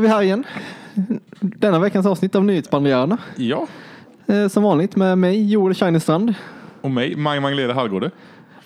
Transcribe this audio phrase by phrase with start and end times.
[0.00, 0.44] vi här igen.
[1.40, 3.18] Denna veckans avsnitt av Nyhetsbandiärerna.
[3.36, 3.66] Ja,
[4.26, 6.34] Eh, Som vanligt med mig, Joel Shinestrand.
[6.80, 8.10] och mig, Maj Magnleda Hallgårde.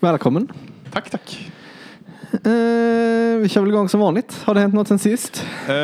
[0.01, 0.49] Välkommen.
[0.93, 1.51] Tack, tack.
[2.33, 2.41] Eh,
[3.41, 4.43] vi kör väl igång som vanligt.
[4.45, 5.47] Har det hänt något sen sist?
[5.69, 5.75] Eh,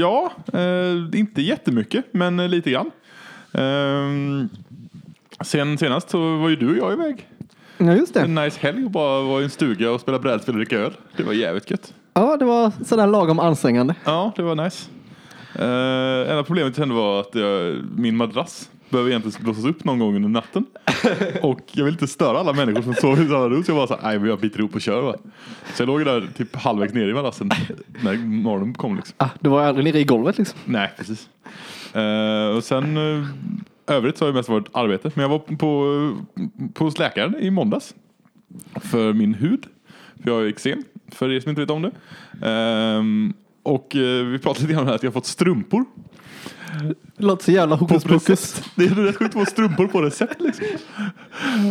[0.00, 2.90] ja, eh, inte jättemycket, men eh, lite grann.
[5.44, 7.28] Sen senast så var ju du och jag iväg.
[7.78, 8.20] Ja, just det.
[8.20, 10.92] En nice helg och bara var i en stuga och spela brädspel och dricka öl.
[11.16, 11.92] Det var jävligt gött.
[12.18, 13.94] Ja, det var sådär lagom ansträngande.
[14.04, 14.90] Ja, det var nice.
[15.58, 20.16] Uh, enda problemet hände var att jag, min madrass behöver egentligen blåsas upp någon gång
[20.16, 20.66] under natten.
[21.42, 23.86] och jag vill inte störa alla människor som sover i samma rum så jag bara
[23.86, 25.14] såhär, nej men jag biter ihop och kör va.
[25.74, 27.50] Så jag låg där typ halvvägs ner i madrassen
[28.02, 29.14] när morgonen kom liksom.
[29.18, 30.58] Ah, du var aldrig nere i golvet liksom.
[30.64, 31.28] Nej, precis.
[31.92, 33.26] Eh, och sen uh,
[33.86, 35.10] övrigt så har det mest varit arbete.
[35.14, 36.16] Men jag var på,
[36.74, 37.94] på hos läkaren i måndags.
[38.74, 39.66] För min hud.
[40.22, 41.90] För jag har eksem, för er som inte vet om det.
[42.48, 45.84] Ehm, och eh, vi pratade lite grann om det här att jag har fått strumpor.
[47.16, 48.28] Det låter så jävla hokus På pokus.
[48.28, 48.70] recept.
[48.74, 50.66] Det är rätt sjukt att få strumpor på recept liksom.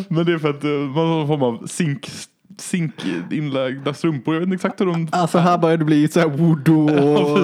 [0.09, 2.09] Men det är för att eh, man har någon form av zink,
[2.57, 4.33] zinkinlagda strumpor.
[4.33, 7.39] Jag vet inte exakt hur de Alltså här börjar det bli så här voodoo och...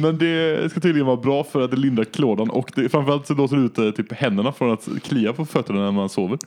[0.00, 3.34] Men det ska tydligen vara bra för att det lindrar klådan och det, framförallt så
[3.34, 6.38] låser det ut eh, typ händerna från att klia på fötterna när man sover.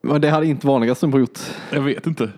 [0.00, 1.38] Men det hade inte vanliga strumpor gjort.
[1.72, 2.30] Jag vet inte.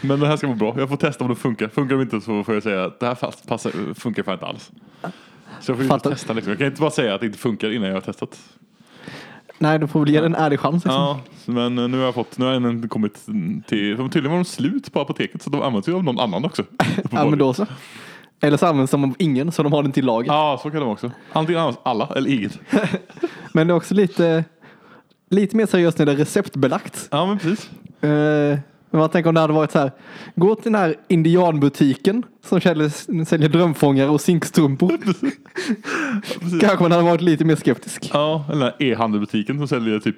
[0.00, 0.74] Men det här ska vara bra.
[0.78, 1.68] Jag får testa om det funkar.
[1.68, 4.46] Funkar det inte så får jag säga att det här fast, passar, funkar fan inte
[4.46, 4.70] alls.
[5.60, 6.10] Så jag får ju Fattar.
[6.10, 6.50] testa liksom.
[6.50, 8.38] Jag kan inte bara säga att det inte funkar innan jag har testat.
[9.58, 10.84] Nej, du får väl ge den en ärlig chans.
[10.84, 10.92] Liksom.
[10.92, 13.26] Ja, men nu har jag fått, nu har den kommit
[13.66, 16.44] till, de tydligen var de slut på apoteket så de används ju av någon annan
[16.44, 16.64] också.
[17.10, 17.66] Ja, men då så.
[18.40, 20.32] Eller så används de av ingen så de har den till lager.
[20.32, 21.10] Ja, så kan de också.
[21.32, 22.58] Antingen används alla eller inget.
[23.52, 24.44] Men det är också lite,
[25.32, 27.08] lite mer seriöst när det är receptbelagt.
[27.10, 27.70] Ja, men precis.
[28.00, 28.58] Eh,
[28.90, 29.92] men man tänker om det hade varit så här.
[30.34, 34.98] Gå till den här indianbutiken som säljer, säljer drömfångare och zinkstrumpor.
[36.60, 38.10] Kanske man hade varit lite mer skeptisk.
[38.14, 40.16] Ja, eller e-handelbutiken som säljer typ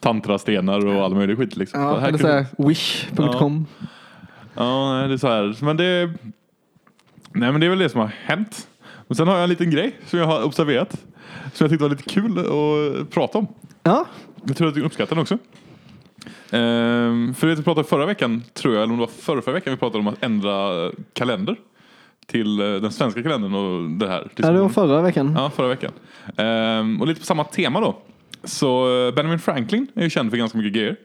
[0.00, 1.56] tantrastenar och all möjlig skit.
[1.56, 1.80] Liksom.
[1.80, 3.66] Ja, eller så här wish.com.
[4.54, 5.64] Ja, nej, det är så här.
[5.64, 6.12] Men det,
[7.32, 8.68] nej, men det är väl det som har hänt.
[9.08, 10.90] Och sen har jag en liten grej som jag har observerat.
[11.52, 13.46] Som jag tyckte var lite kul att prata om.
[13.82, 14.06] Ja,
[14.46, 15.38] Jag tror att du uppskattar den också.
[16.50, 19.72] Ehm, för vi pratade förra veckan, tror jag, eller om det var förra, förra veckan
[19.72, 21.56] vi pratade om att ändra kalender.
[22.26, 24.28] Till eh, den svenska kalendern och det här.
[24.36, 25.34] ja, det var förra veckan.
[25.36, 25.92] Ja, förra veckan.
[26.36, 27.98] Ehm, och lite på samma tema då.
[28.44, 30.96] Så eh, Benjamin Franklin är ju känd för ganska mycket grejer.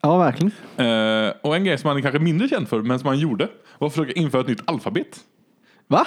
[0.00, 0.52] Ja, verkligen.
[0.76, 3.48] Eh, och en grej som han är kanske mindre känd för, men som han gjorde,
[3.78, 5.20] var att försöka införa ett nytt alfabet.
[5.86, 6.06] Va?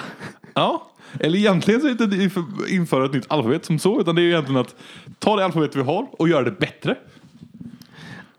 [0.54, 0.90] Ja,
[1.20, 4.20] eller egentligen så är det inte inför- införa ett nytt alfabet som så, utan det
[4.20, 4.74] är ju egentligen att
[5.18, 6.96] ta det alfabet vi har och göra det bättre.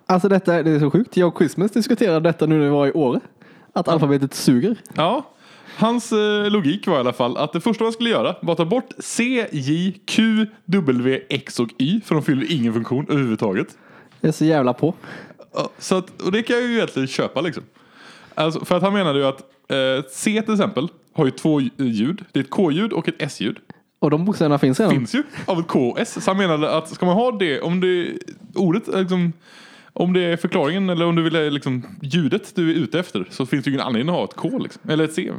[0.05, 1.17] Alltså detta det är så sjukt.
[1.17, 3.19] Jag och Christmas diskuterade detta nu när vi var i Åre.
[3.73, 4.75] Att alfabetet suger.
[4.95, 5.29] Ja,
[5.77, 8.57] hans eh, logik var i alla fall att det första man skulle göra var att
[8.57, 13.67] ta bort C, J, Q, W, X och Y, för de fyller ingen funktion överhuvudtaget.
[14.21, 14.93] Det är så jävla på.
[15.53, 17.63] Ja, Så att, och det kan jag ju egentligen köpa liksom.
[18.35, 19.39] Alltså, för att han menade ju att
[19.71, 22.25] eh, C till exempel har ju två ljud.
[22.31, 23.57] Det är ett K-ljud och ett S-ljud.
[23.99, 24.95] Och de bokstäverna finns redan.
[24.95, 26.23] Finns ju av ett K och S.
[26.23, 28.17] Så han menade att ska man ha det, om det
[28.55, 29.33] ordet liksom
[29.93, 33.27] om det är förklaringen eller om du vill ha liksom, ljudet du är ute efter
[33.29, 34.81] så finns det ju ingen anledning att ha ett K liksom.
[34.89, 35.31] Eller ett C.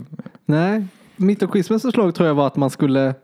[0.47, 0.87] Nej,
[1.17, 3.15] mitt och Christmas förslag tror jag var att man skulle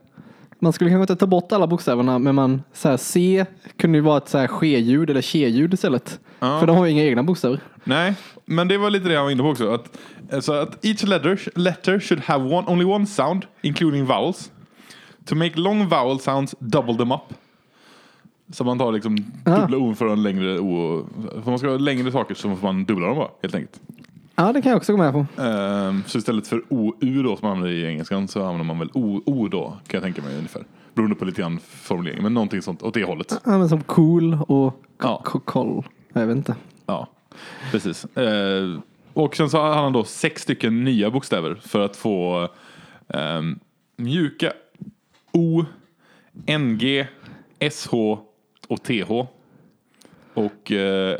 [0.60, 4.02] man skulle kanske inte ta bort alla bokstäverna men man så här, C kunde ju
[4.02, 6.20] vara ett så här ske-ljud eller tje-ljud istället.
[6.40, 6.60] Ja.
[6.60, 7.60] För de har ju inga egna bokstäver.
[7.84, 9.72] Nej, men det var lite det jag var inne på också.
[9.74, 14.50] Att, så att each letter, letter should have one, only one sound, including vowels.
[15.24, 17.20] To make long vowel sounds, double them up.
[18.52, 19.60] Så man tar liksom Ah.
[19.60, 21.06] dubbla O för en längre O.
[21.44, 23.80] För man ska ha längre saker så får man dubbla dem bara, helt enkelt.
[24.40, 25.42] Ja, det kan jag också gå med på.
[25.42, 28.90] Ehm, så istället för OU då som man använder i engelskan så använder man väl
[28.94, 30.64] OO då, kan jag tänka mig ungefär.
[30.94, 33.40] Beroende på lite grann formulering, men någonting sånt åt det hållet.
[33.44, 35.22] Ja, men som cool och Ja.
[35.44, 35.84] koll.
[36.12, 36.54] Jag vet inte.
[36.86, 37.08] Ja,
[37.72, 38.04] precis.
[38.16, 38.78] Eh,
[39.12, 42.48] och sen så har han då sex stycken nya bokstäver för att få
[43.08, 43.58] ehm,
[43.96, 44.52] mjuka
[45.32, 45.64] O,
[46.58, 47.06] NG,
[47.70, 47.94] SH
[48.68, 49.10] och TH.
[50.34, 51.18] Och eh,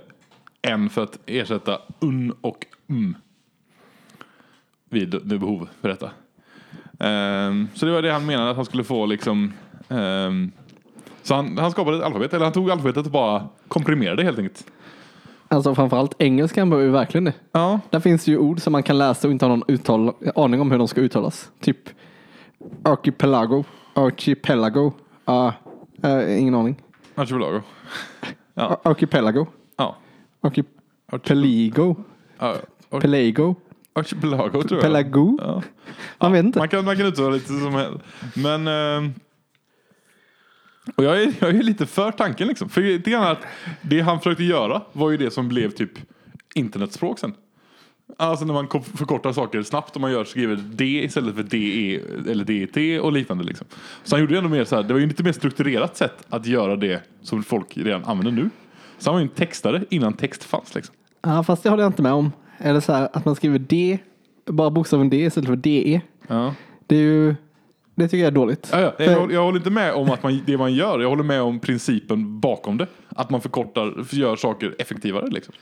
[0.62, 3.16] en för att ersätta UN och um.
[4.90, 6.10] Vid, vid behov för detta.
[6.98, 9.52] Ehm, så det var det han menade att han skulle få liksom
[9.88, 10.50] ehm,
[11.22, 14.38] så han, han skapade ett alfabet, eller han tog alfabetet och bara komprimerade det helt
[14.38, 14.66] enkelt.
[15.48, 17.32] Alltså framförallt engelskan behöver ju verkligen det.
[17.52, 20.60] Ja, Där finns ju ord som man kan läsa och inte ha någon uttal, aning
[20.60, 21.50] om hur de ska uttalas.
[21.60, 21.78] Typ
[22.82, 23.64] archipelago,
[23.94, 24.92] archipelago.
[25.24, 25.54] Ja,
[26.02, 26.76] eh, ingen aning.
[27.14, 27.60] archipelago.
[28.54, 28.62] Ja.
[28.84, 29.46] Ar- Archipelago,
[29.76, 29.96] Ja.
[31.12, 31.96] archipelago,
[32.38, 32.56] ja.
[32.90, 33.54] Pelago.
[33.92, 34.80] Archipelago tror jag.
[34.80, 35.38] Pelago?
[35.42, 35.62] Ja.
[36.18, 36.58] Man vet inte.
[36.58, 38.04] Man kan, man kan uttala lite som helst.
[38.34, 38.68] Men...
[38.68, 39.10] Eh,
[40.96, 42.68] och jag är, jag är lite för tanken liksom.
[42.68, 43.42] För lite grann att
[43.82, 45.92] det han försökte göra var ju det som blev typ
[46.54, 47.34] internetspråk sen.
[48.16, 52.00] Alltså när man förkortar saker snabbt och man gör, skriver D istället för DE
[52.30, 53.66] eller DET och liknande liksom.
[54.04, 56.46] Så han gjorde ändå mer så här, det var ju lite mer strukturerat sätt att
[56.46, 58.50] göra det som folk redan använder nu.
[58.98, 60.94] Så han var ju en textare innan text fanns liksom.
[61.22, 62.32] Ja, fast det håller jag inte med om.
[62.62, 63.98] Det så här att man skriver D,
[64.46, 66.00] bara bokstaven D istället för DE.
[66.28, 66.54] Ja.
[66.86, 67.34] Det är ju,
[67.94, 68.68] det tycker jag är dåligt.
[68.72, 68.92] Ja, ja.
[68.96, 71.42] För- Jag, jag håller inte med om att man, det man gör, jag håller med
[71.42, 72.86] om principen bakom det.
[73.08, 75.54] Att man förkortar, gör saker effektivare liksom.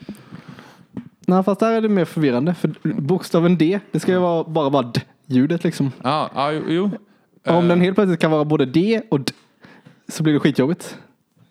[1.25, 2.53] Nej, fast där är det mer förvirrande.
[2.53, 2.71] För
[3.01, 5.91] bokstaven D, det ska ju vara, bara vara D-ljudet liksom.
[6.01, 6.61] Ja, ja jo.
[6.67, 6.83] jo.
[7.45, 9.33] Om Eh, den helt plötsligt kan vara både D och D
[10.07, 10.97] så blir det skitjobbigt.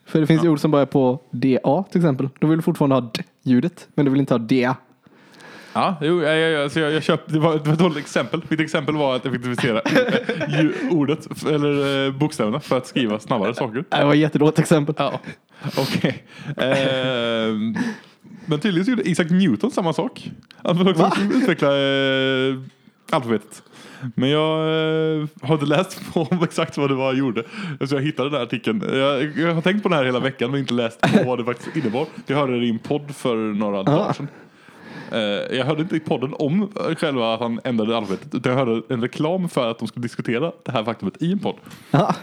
[0.06, 2.28] För det finns ju ord som börjar på DA till exempel.
[2.40, 4.76] Då vill du fortfarande ha D-ljudet, men du vill inte ha DA.
[5.72, 7.98] Ja, jo, jag, jag, jag, så jag, jag köpte, det var, det var ett dåligt
[7.98, 8.42] exempel.
[8.48, 13.54] Mitt exempel var att effektivisera eh, ju- ordet, eller eh, bokstäverna, för att skriva snabbare
[13.54, 13.84] saker.
[13.90, 14.94] Det var ett jättedåligt exempel.
[14.98, 15.20] Ja,
[15.76, 16.24] okej.
[16.56, 17.74] Ehm,
[18.46, 20.30] men tydligen så gjorde Isaac Newton samma sak.
[20.64, 22.54] Han försökte också utveckla eh,
[23.10, 23.62] alfabetet.
[24.14, 27.42] Men jag eh, har inte läst på om exakt vad det var jag gjorde.
[27.88, 28.82] Så jag hittade den här artikeln.
[28.92, 31.44] Jag, jag har tänkt på den här hela veckan men inte läst på vad det
[31.44, 32.06] faktiskt innebar.
[32.26, 34.28] Jag hörde det i en podd för några dagar sedan.
[35.12, 35.18] Eh,
[35.58, 36.68] jag hörde inte i podden om
[36.98, 38.34] själva att han ändrade alfabetet.
[38.34, 41.38] Utan jag hörde en reklam för att de skulle diskutera det här faktumet i en
[41.38, 41.56] podd.
[41.90, 42.14] Ja,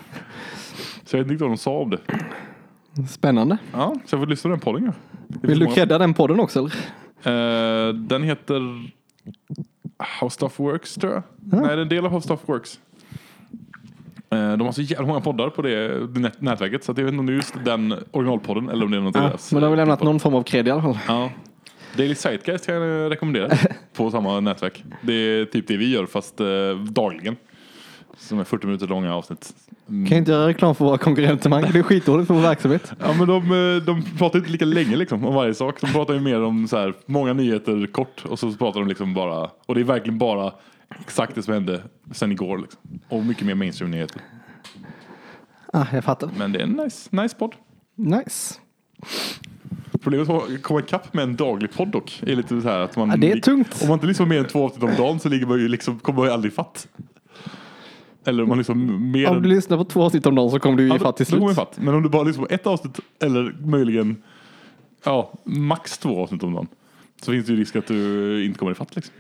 [1.05, 1.99] Så jag vet inte vad de sa om det.
[3.09, 3.57] spännande.
[3.71, 4.83] Ja, så jag får lyssna på den podden.
[4.85, 4.93] Ja.
[5.41, 7.87] Vill du credda den podden också eller?
[7.87, 8.89] Eh, den heter
[9.97, 11.23] How Stuff Works tror jag.
[11.39, 12.79] Nej, det är en del av How Stuff Works.
[14.29, 17.19] Eh, de har så jävla många poddar på det nät- nätverket så jag vet inte
[17.19, 19.51] om det är just den originalpodden eller om det är något Ja, deras.
[19.51, 20.97] men de har väl lämnat någon form av cred i alla fall.
[21.07, 21.29] Ja.
[21.97, 23.57] Daily Sightcast kan jag rekommendera
[23.94, 24.83] på samma nätverk.
[25.01, 26.47] Det är typ det vi gör fast eh,
[26.89, 27.36] dagligen.
[28.18, 29.53] Som är 40 minuter långa avsnitt.
[29.89, 30.07] Mm.
[30.07, 31.62] Kan inte göra reklam för våra konkurrenter man.
[31.62, 32.94] Det är skitdåligt för vår verksamhet.
[33.00, 35.81] Ja men de, eh, de pratar inte lika länge liksom om varje sak.
[35.81, 39.13] De pratar ju mer om så här, många nyheter kort och så pratar de liksom
[39.13, 40.53] bara, och det är verkligen bara
[41.01, 41.81] exakt det som hände
[42.12, 42.81] sen igår liksom.
[43.09, 44.21] Och mycket mer mainstream nyheter.
[45.74, 46.30] Ah, jag fattar.
[46.38, 47.56] Men det är en nice, nice podd.
[47.95, 48.59] Nice.
[50.06, 52.24] Problemet är att komma ikapp med en daglig podd dock.
[52.25, 53.81] Är lite så här att man, Ja, det är tungt.
[53.81, 56.00] Om man inte lyssnar mer än två avsnitt om dagen så ligger man ju liksom,
[56.00, 56.88] kommer man ju aldrig fatt.
[58.25, 60.60] Eller om man liksom mer Om än- du lyssnar på två avsnitt om dagen så
[60.60, 61.56] kommer du Ja, ge då- fatt till då kommer slut.
[61.56, 61.78] fatt.
[61.80, 64.16] Men om du bara lyssnar på ett avsnitt eller möjligen
[65.04, 66.68] ja, max två avsnitt om dagen.
[67.22, 69.13] Så finns det ju risk att du inte kommer ifatt liksom.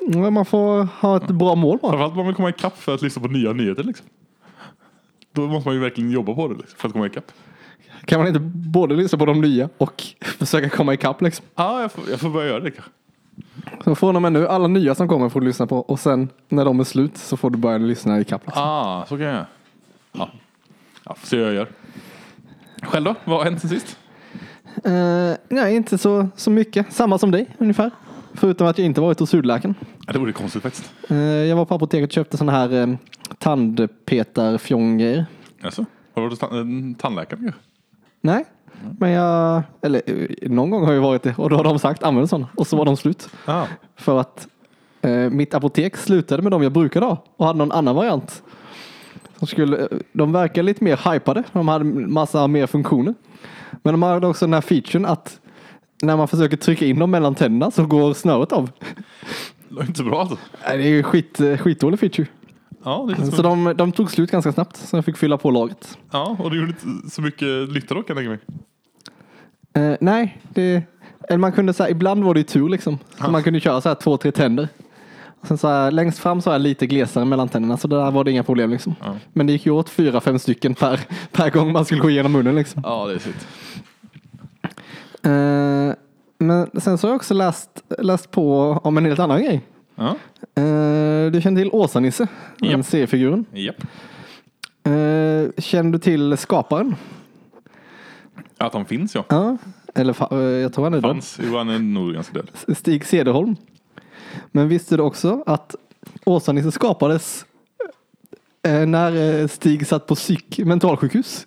[0.00, 1.90] Ja, Man får ha ett bra mål bara.
[1.92, 4.06] Framförallt om man vill komma ikapp för att lyssna på nya nyheter liksom.
[5.32, 7.32] Då måste man ju verkligen jobba på det liksom, för att komma ikapp.
[8.06, 8.40] Kan man inte
[8.70, 11.44] både lyssna på de nya och försöka komma ikapp liksom?
[11.54, 12.90] Ja, jag får, jag får börja göra det kanske.
[13.84, 16.28] Så från och med nu, alla nya som kommer får du lyssna på och sen
[16.48, 18.46] när de är slut så får du börja lyssna ikapp.
[18.46, 18.62] Liksom.
[18.62, 19.44] Ah, så kan jag.
[20.12, 20.30] Ja.
[21.04, 21.68] ja, får se hur jag gör.
[22.82, 23.14] Själv då?
[23.24, 23.98] Vad har hänt sen sist?
[24.84, 26.92] Eh, nej, inte så, så mycket.
[26.92, 27.90] Samma som dig ungefär.
[28.34, 29.74] Förutom att jag inte varit hos hudläkaren.
[30.06, 30.92] Ja, det vore konstigt faktiskt.
[31.08, 32.96] Eh, jag var på apoteket och köpte sådana här uh,
[33.38, 35.26] tandpetarfjong-grejer.
[35.62, 35.84] Alltså,
[36.14, 37.60] har du varit hos tan- en tandläkare kanske?
[38.24, 38.44] Nej,
[38.98, 40.02] men jag, eller
[40.48, 42.76] någon gång har jag varit det och då har de sagt använd sådana och så
[42.76, 43.28] var de slut.
[43.46, 43.64] Ah.
[43.96, 44.48] För att
[45.02, 48.42] eh, mitt apotek slutade med de jag brukade ha och hade någon annan variant.
[49.38, 51.42] Som skulle, eh, de verkar lite mer hypade.
[51.52, 53.14] De hade massa mer funktioner.
[53.82, 55.40] Men de hade också den här featuren att
[56.02, 58.70] när man försöker trycka in dem mellan tänderna så går snöret av.
[59.68, 60.36] Det var inte bra alltså.
[60.68, 62.26] Nej, Det är ju skit, eh, skitdålig feature.
[62.84, 65.98] Ja, det Så de, de tog slut ganska snabbt så jag fick fylla på lagret.
[66.10, 68.38] ja, och det gjorde inte så mycket då kan jag tänka mig.
[69.76, 70.82] Eh, nej, det,
[71.28, 72.98] eller man kunde säga ibland var det ju tur liksom.
[73.18, 74.68] Så man kunde köra så här två, tre tänder.
[75.40, 78.24] Och sen så här, längst fram så är lite glesare mellan tänderna så där var
[78.24, 78.94] det inga problem liksom.
[79.00, 79.16] Ja.
[79.32, 81.00] Men det gick ju åt fyra, fem stycken per,
[81.32, 82.82] per gång man skulle gå igenom munnen liksom.
[82.84, 83.46] Ja, det är sitt.
[85.22, 85.96] Eh,
[86.38, 89.62] men sen så har jag också läst, läst på om en helt annan grej.
[89.94, 90.16] Ja,
[90.56, 92.26] Eh, du känner till Åsa-Nisse,
[92.58, 92.86] den Japp.
[92.86, 93.44] seriefiguren.
[93.52, 93.76] japp.
[94.88, 96.94] Uh, känner du till skaparen?
[98.58, 99.24] Att de finns ja.
[99.28, 99.56] Ja.
[99.94, 101.10] Eller fa- eh, jag tror han är död.
[101.10, 101.38] Fanns.
[101.42, 102.50] Jo, han är nog ganska död.
[102.76, 103.56] Stig Cederholm.
[104.52, 105.74] Men visste du också att
[106.24, 107.44] Åsa-Nisse skapades
[108.62, 111.46] eh, när eh, Stig satt på psyk mentalsjukhus?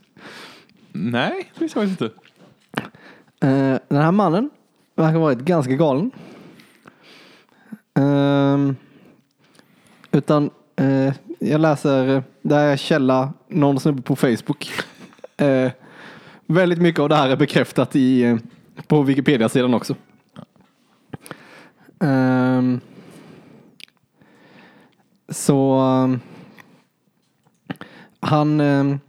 [0.91, 2.15] Nej, det visste jag faktiskt inte.
[3.47, 4.49] Eh, den här mannen
[4.95, 6.11] verkar ha varit ganska galen.
[7.97, 8.75] Um,
[10.11, 10.49] utan
[10.81, 14.71] uh, jag läser, det här är källa, någon snubbe på Facebook.
[15.41, 15.71] Uh,
[16.45, 18.37] väldigt mycket av det här är bekräftat i, eh,
[18.87, 19.95] på Wikipedia-sidan också.
[21.99, 22.81] Um,
[25.29, 26.19] så um,
[28.19, 28.99] han um,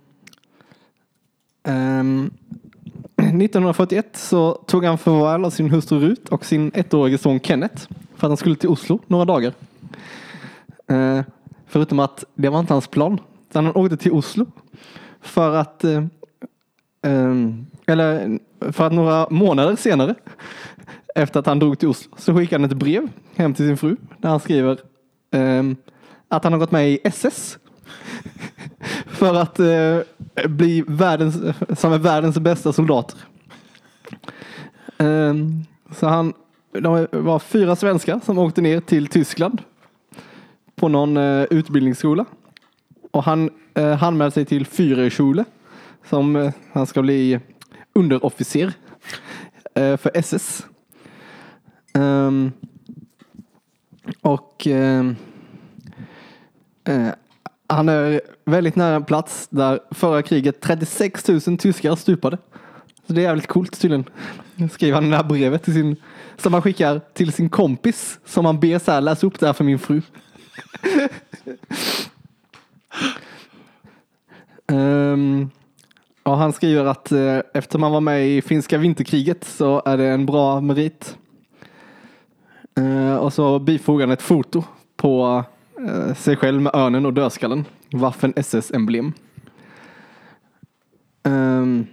[1.64, 2.30] um,
[3.16, 8.26] 1941 så tog han förvärv av sin hustru Rut och sin ettårige son Kenneth för
[8.26, 9.52] att han skulle till Oslo några dagar.
[10.86, 11.20] Eh,
[11.66, 13.20] förutom att det var inte hans plan.
[13.50, 14.46] Utan han åkte till Oslo
[15.20, 16.04] för att eh,
[17.02, 17.34] eh,
[17.86, 18.38] eller
[18.72, 20.14] för att några månader senare
[21.14, 23.96] efter att han drog till Oslo så skickade han ett brev hem till sin fru
[24.18, 24.78] där han skriver
[25.30, 25.76] ehm,
[26.28, 27.58] att han har gått med i SS
[29.06, 29.98] för att eh,
[30.48, 31.36] bli världens,
[31.80, 33.18] som är världens bästa soldater.
[34.98, 36.34] Ehm, så han,
[36.72, 39.62] de var fyra svenskar som åkte ner till Tyskland
[40.76, 42.24] på någon eh, utbildningsskola.
[43.10, 45.44] Och han eh, anmälde sig till Führerschule
[46.08, 47.40] som eh, han ska bli
[47.92, 48.72] underofficer
[49.74, 50.66] eh, för SS.
[51.94, 52.52] Um, ehm,
[54.20, 55.16] och ehm,
[56.84, 57.08] eh,
[57.66, 62.38] han är väldigt nära en plats där förra kriget 36 000 tyskar stupade.
[63.06, 64.04] Så det är jävligt coolt tydligen.
[64.70, 65.96] Skriver han det här brevet till sin,
[66.40, 69.52] som han skickar till sin kompis som han ber så här, läs upp det här
[69.52, 70.02] för min fru.
[74.66, 75.50] um,
[76.24, 80.08] ja, han skriver att uh, eftersom han var med i finska vinterkriget så är det
[80.08, 81.18] en bra merit.
[82.78, 84.64] Uh, och så bifogar han ett foto
[84.96, 85.44] på
[85.80, 87.64] uh, sig själv med örnen och dödskallen.
[87.92, 89.12] Waffen SS-emblem.
[91.22, 91.86] Um, ehm,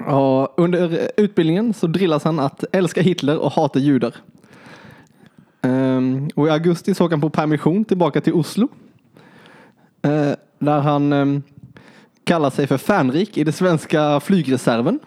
[0.00, 4.14] och under utbildningen så drillas han att älska Hitler och hata judar.
[5.62, 8.68] Um, och i augusti så åker han på permission tillbaka till Oslo.
[10.06, 11.42] Uh, där han um,
[12.24, 14.98] kallar sig för Fänrik i den svenska flygreserven.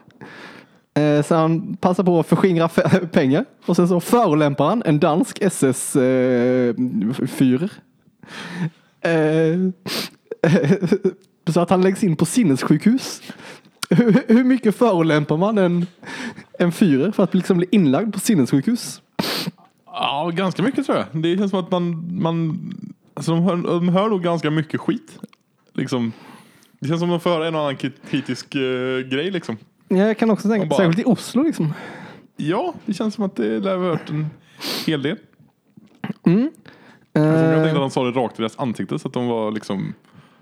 [0.99, 2.67] Uh, så han passar på att förskingra
[3.11, 7.71] pengar och sen så förolämpar han en dansk SS-fyrer.
[9.01, 9.69] Eh, uh,
[11.47, 13.21] så att han läggs in på sinnessjukhus.
[13.89, 15.85] Hur, hur mycket förolämpar man en,
[16.59, 19.01] en fyrer för att liksom bli inlagd på sinnessjukhus?
[19.85, 21.21] Ja, ganska mycket tror jag.
[21.21, 22.59] Det känns som att man, man
[23.13, 25.19] alltså de, hör, de hör nog ganska mycket skit.
[25.73, 26.11] Liksom,
[26.79, 27.77] det känns som att de får höra en och annan
[28.09, 29.57] kritisk uh, grej liksom.
[29.87, 31.73] Ja, jag kan också tänka, bara- särskilt i Oslo liksom.
[32.37, 34.25] Ja, det känns som att det lär ha hört en
[34.85, 35.17] hel del.
[36.25, 36.51] Mm.
[37.13, 39.51] Jag Eh, tänkte att han sa det rakt i deras ansikte så att de var
[39.51, 39.93] liksom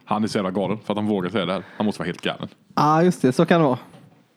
[0.05, 1.63] han är så jävla galen för att han vågar säga det här.
[1.77, 2.48] Han måste vara helt galen.
[2.75, 3.33] Ja, just det.
[3.33, 3.79] Så kan det vara.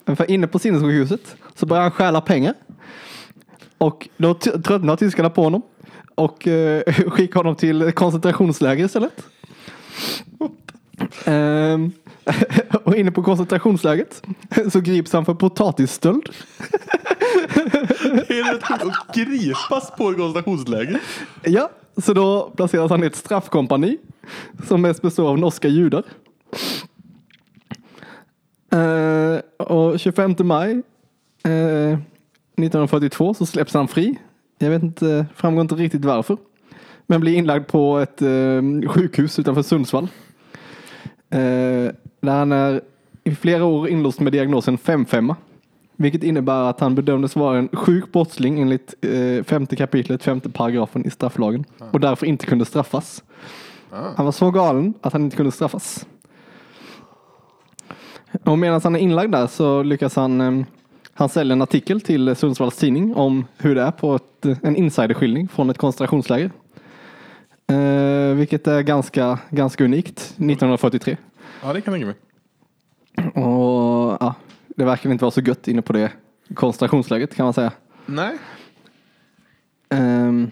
[0.05, 2.55] Men för inne på sinnessjukhuset så börjar han stjäla pengar.
[3.79, 5.63] Och då tröttnar tyskarna på honom.
[6.15, 9.23] Och eh, skickar honom till koncentrationsläger istället.
[11.25, 11.93] Ehm,
[12.85, 14.23] och inne på koncentrationslägret
[14.73, 16.29] så grips han för potatisstöld.
[18.13, 21.01] Är det att gripas på ett koncentrationsläger.
[21.43, 23.99] Ja, så då placeras han i ett straffkompani
[24.67, 26.03] som mest består av norska judar.
[28.75, 30.71] Uh, och 25 maj
[31.45, 34.19] eh, uh, 1942 så släpps han fri.
[34.59, 36.37] Jag vet inte, framgår inte riktigt varför.
[37.07, 40.09] Men blir inlagd på ett uh, sjukhus utanför Sundsvall.
[42.21, 42.81] Där han är
[43.25, 45.35] i flera år inlåst med diagnosen 5-5.
[45.97, 51.07] Vilket innebär att han bedömdes vara en sjuk brottsling enligt eh, femte kapitlet, femte paragrafen
[51.07, 51.65] i strafflagen.
[51.91, 53.23] Och därför inte kunde straffas.
[53.91, 56.07] Han var så galen att han inte kunde straffas.
[58.45, 60.67] Och medan han är inlagd där så lyckas han eh,
[61.19, 65.49] han säljer en artikel till Sundsvalls tidning om hur det är på ett, en insiderskildring
[65.49, 66.51] från ett koncentrationsläger.
[67.67, 71.17] Eh, vilket är ganska, ganska unikt 1943.
[71.63, 73.45] Ja, det kan jag tänka mig.
[73.45, 74.35] Och ja,
[74.77, 76.13] det verkar inte vara så gött inne på det
[76.55, 77.73] koncentrationslägret kan man säga.
[78.07, 78.39] Nej.
[79.89, 80.51] Ehm,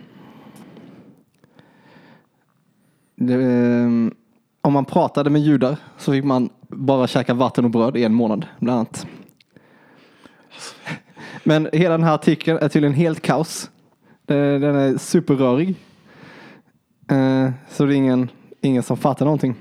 [3.17, 4.15] det, ehm,
[4.61, 8.15] om man pratade med judar så fick man bara käka vatten och bröd i en
[8.15, 9.07] månad bland annat.
[11.45, 13.71] Men hela den här artikeln är tydligen helt kaos.
[14.27, 15.75] Den är superrörig.
[17.11, 18.29] Eh, Så det är ingen,
[18.61, 19.55] ingen som fattar någonting.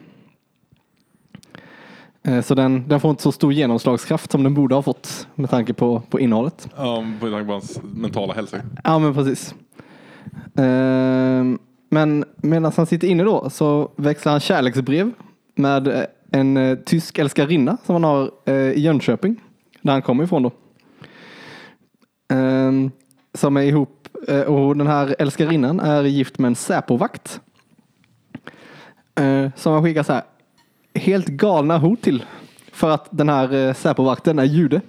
[2.27, 5.49] Eh, Så den, den får inte så stor genomslagskraft som den borde ha fått med
[5.49, 6.69] tanke på, på innehållet.
[6.77, 8.57] Ja, på tanke på hans mentala hälsa.
[8.83, 9.55] Ja, men precis.
[10.57, 15.11] Ehm, men medan han sitter inne då så växlar han kärleksbrev
[15.55, 19.41] med eh, en eh, tysk älskarinna som han har i Jönköping,
[19.81, 20.51] där han kommer ifrån då.
[22.33, 22.91] Ehm,
[23.33, 24.07] som är ihop,
[24.47, 27.41] och den här älskarinnan är gift med en Säpovakt.
[29.55, 30.23] Som han skickar så här
[30.95, 32.25] helt galna hot till
[32.71, 34.81] för att den här uh, Säpovakten är jude.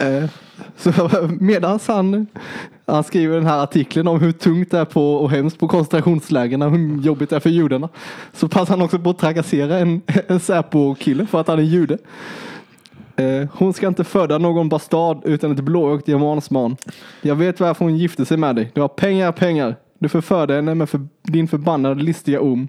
[0.00, 0.30] Eh,
[0.76, 0.92] Så
[1.40, 2.26] medan han,
[2.86, 6.62] han skriver den här artikeln om hur tungt det är på och hemskt på koncentrationslägren
[6.62, 7.88] och hur jobbigt det är för judarna.
[8.32, 11.98] Så passar han också på att trakassera en, en Säpo-kille för att han är jude.
[13.16, 16.76] Eh, hon ska inte föda någon bastard utan ett blåögt germansbarn.
[17.22, 18.70] Jag vet varför hon gifte sig med dig.
[18.74, 19.76] Du har pengar, pengar.
[19.98, 22.68] Du förförde henne med för, din förbannade listiga orm.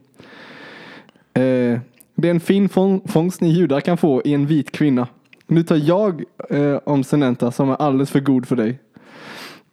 [1.38, 1.80] Eh,
[2.16, 5.08] det är en fin fång, fångst ni judar kan få i en vit kvinna.
[5.48, 8.80] Nu tar jag eh, om Senenta som är alldeles för god för dig.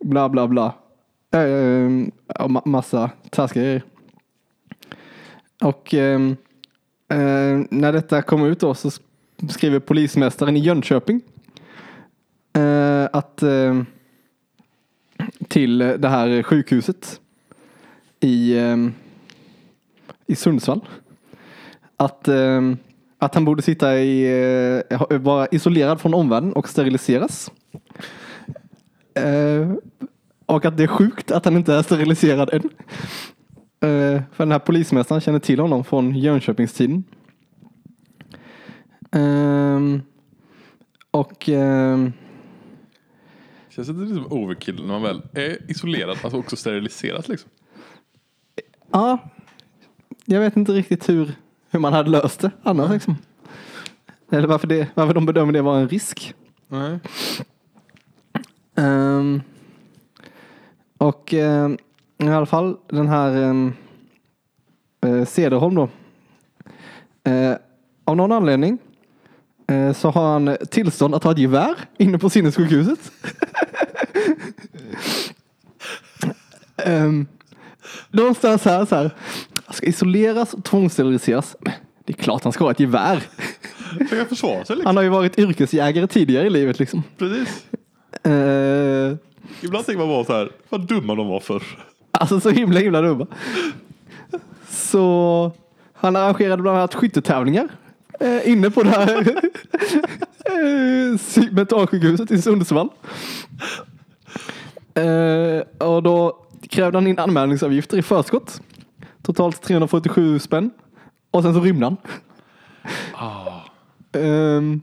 [0.01, 0.75] Bla bla bla.
[1.31, 1.89] Eh, eh
[2.39, 3.83] ma- massa taskiga grejer.
[5.63, 6.21] Och eh,
[7.09, 8.91] eh när detta kom ut då så
[9.51, 11.21] skriver polismästaren i Jönköping
[12.53, 13.83] eh, att eh,
[15.49, 17.21] till det här sjukhuset
[18.21, 18.77] i, eh,
[20.27, 20.81] i Sundsvall
[22.05, 22.61] att, eh,
[23.19, 24.25] att han borde sitta i,
[24.91, 27.51] eh, vara isolerad från omvärlden och steriliseras.
[29.15, 29.73] Eh,
[30.47, 32.71] och att det är sjukt att han inte är steriliserad än.
[33.81, 37.05] Eh, för den här polismästaren känner till honom från Jönköpingstiden.
[39.13, 40.03] Ehm,
[41.11, 42.13] och ehm,
[43.69, 47.51] Känns det lite som overkill när man väl är isolerad, alltså också steriliserat liksom.
[48.93, 49.19] ja,
[50.25, 51.33] jag vet inte riktigt hur,
[51.75, 52.91] hur man hade löst det annars.
[52.91, 53.17] Liksom.
[54.31, 56.35] Eller varför, det, varför de bedömer det vara en risk.
[56.69, 56.99] Nej.
[58.75, 59.43] Ehm,
[60.99, 61.79] och ehm,
[62.19, 63.73] i alla fall den här um,
[65.07, 65.89] uh, Cederholm då.
[67.31, 67.57] Eh,
[68.05, 68.79] av någon anledning
[69.67, 73.13] eh, så har han tillstånd att ha ett gevär inne på sinnessjukhuset.
[76.87, 77.27] um,
[78.11, 79.11] någonstans här så här.
[79.65, 81.57] Han ska isoleras och tvångssteriliseras.
[82.05, 83.23] Det är klart han ska ha ett gevär.
[84.09, 84.87] För jag försvara sig liksom.
[84.87, 87.03] Han har ju varit yrkesjägare tidigare i livet liksom.
[87.19, 87.67] Precis.
[88.23, 89.17] Eh,
[89.61, 91.63] Ibland tänker man bara så här, vad dumma de var för.
[92.11, 93.27] Alltså så himla himla dumma.
[94.69, 95.53] Så
[95.93, 97.69] han arrangerade bland annat skyttetävlingar
[98.21, 99.19] eh, inne på det här
[100.45, 102.89] eh, mentalsjukhuset i Sundsvall.
[104.95, 106.39] Eh, och då
[106.71, 108.61] krävde han in anmälningsavgifter i förskott.
[109.25, 110.71] Totalt 347 spänn.
[111.31, 111.97] Och sen så rymde han.
[114.13, 114.81] Ehm,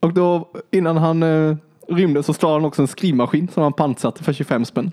[0.00, 1.56] och då innan han eh,
[1.88, 4.92] rymde så stal han också en skrivmaskin som han pantsatte för 25 spänn.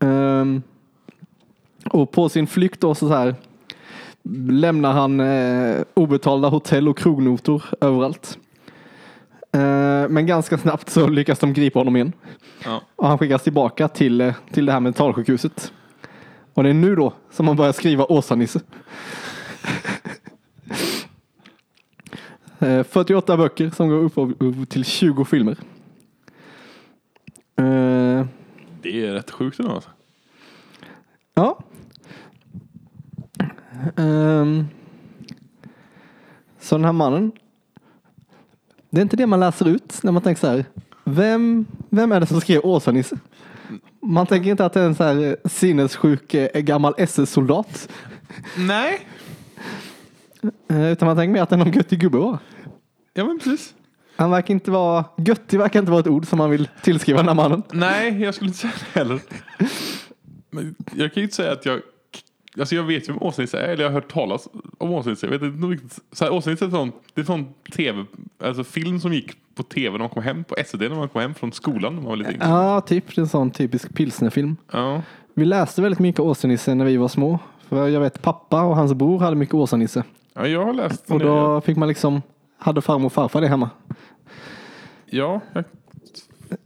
[0.00, 0.62] Ehm,
[1.90, 3.34] och på sin flykt då så, så här
[4.50, 8.38] lämnar han eh, obetalda hotell och krognotor överallt.
[9.52, 12.12] Eh, men ganska snabbt så lyckas de gripa honom igen.
[12.64, 12.82] Ja.
[12.96, 15.72] Och han skickas tillbaka till, eh, till det här mentalsjukhuset.
[16.58, 18.60] Och det är nu då som man börjar skriva Åsa-Nisse.
[22.58, 23.96] Eh, 48 böcker som går
[24.38, 25.56] upp till 20 filmer.
[27.56, 28.26] Eh,
[28.82, 29.90] Det är rätt sjukt ändå alltså.
[31.34, 31.58] Ja.
[33.96, 34.64] Ehm.
[36.60, 37.32] så den här mannen.
[38.90, 40.64] Det är inte det man läser ut när man tänker så här.
[41.04, 43.18] Vem, vem är det som skrev Åsa-Nisse?
[44.02, 47.88] Man tänker inte att det är en så här eh, sinnessjuk eh, gammal SS-soldat.
[48.56, 49.06] Nej.
[50.70, 52.38] Eh, utan man tänker mer att det är någon göttig gubbe bara.
[53.14, 53.74] Ja men precis.
[54.16, 57.28] Han verkar inte vara, göttig verkar inte vara ett ord som man vill tillskriva den
[57.28, 57.62] här mannen.
[57.72, 59.20] Nej, jag skulle inte säga det heller.
[60.50, 61.80] Men jag kan ju inte säga att jag...
[62.58, 65.26] Alltså jag vet ju vem Åsa-Nisse är, eller jag har hört talas om Åsa-Nisse.
[65.26, 65.98] Jag vet inte riktigt.
[66.12, 68.04] Så här, Åsa-Nisse är sån, det är sån tv,
[68.44, 71.20] alltså film som gick på tv när man kom hem, på SVT när man kom
[71.20, 72.44] hem från skolan när man var lite yngre.
[72.48, 73.06] Ja, typ.
[73.14, 74.56] Det är en sån typisk pilsnerfilm.
[74.72, 75.02] Ja.
[75.34, 77.38] Vi läste väldigt mycket Åsa-Nisse när vi var små.
[77.68, 80.02] För jag vet pappa och hans bror hade mycket Åsa-Nisse.
[80.34, 81.10] ja, jag har läst.
[81.10, 82.22] Och då fick man liksom,
[82.58, 83.70] hade farmor och farfar det hemma.
[85.06, 85.64] Ja, jag,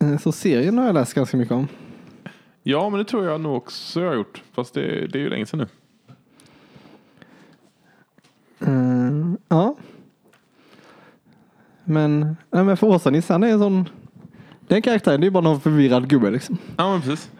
[0.01, 1.69] Eh, Så serien har jag läst ganska mycket om.
[2.63, 4.43] ja, men det tror jag nog också jag har gjort.
[4.55, 5.67] Fast det, det är ju länge sedan nu.
[8.67, 9.77] Eh, ja.
[11.85, 13.89] Men, nej, men för Åsa-Nisse, han är en sån,
[14.69, 16.59] den karaktären, det är bara någon förvirrad gubbe liksom.
[16.77, 17.31] Ja, men precis.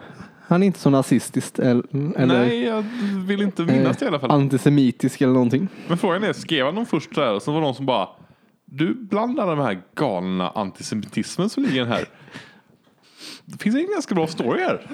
[0.47, 1.83] Han är inte så nazistisk eller,
[2.25, 2.85] Nej, jag
[3.25, 4.31] vill inte minnas det i alla fall.
[4.31, 5.67] antisemitisk eller någonting.
[5.87, 8.07] Men frågan är, skrev han dem först där och så var det någon som bara
[8.65, 12.05] Du blandar de här galna antisemitismen som ligger här.
[13.45, 14.87] Det finns en ganska bra story här.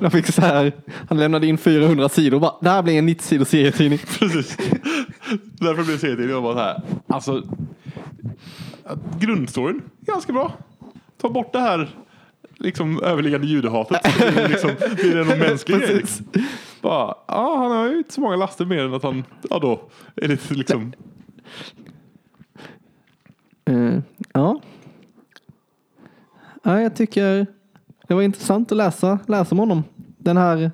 [0.00, 0.72] De fick så här,
[1.08, 3.98] han lämnade in 400 sidor bara, det här blir en 90 sidor serietidning.
[3.98, 4.56] Precis.
[5.52, 6.82] Därför blev serietidningen bara så här.
[7.06, 7.42] Alltså.
[9.20, 10.52] Grundstoryn, ganska bra.
[11.20, 11.88] Ta bort det här
[12.58, 14.00] liksom överliggande judehatet.
[14.18, 16.00] Det liksom, blir det någon mänsklig grej.
[16.00, 16.22] Precis.
[16.80, 19.90] Bara, ja, han har ju inte så många laster mer än att han, ja då,
[20.16, 20.92] är det liksom.
[23.64, 23.98] Eh,
[24.32, 24.60] ja.
[26.62, 27.46] Ja, jag tycker
[28.08, 29.84] det var intressant att läsa, läsa om honom.
[30.18, 30.70] Den här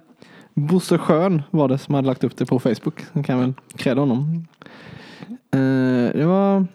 [0.54, 3.00] Bosse Schön var det som hade lagt upp det på Facebook.
[3.12, 4.46] Så kan jag väl credda honom.
[5.50, 6.66] Eh, det var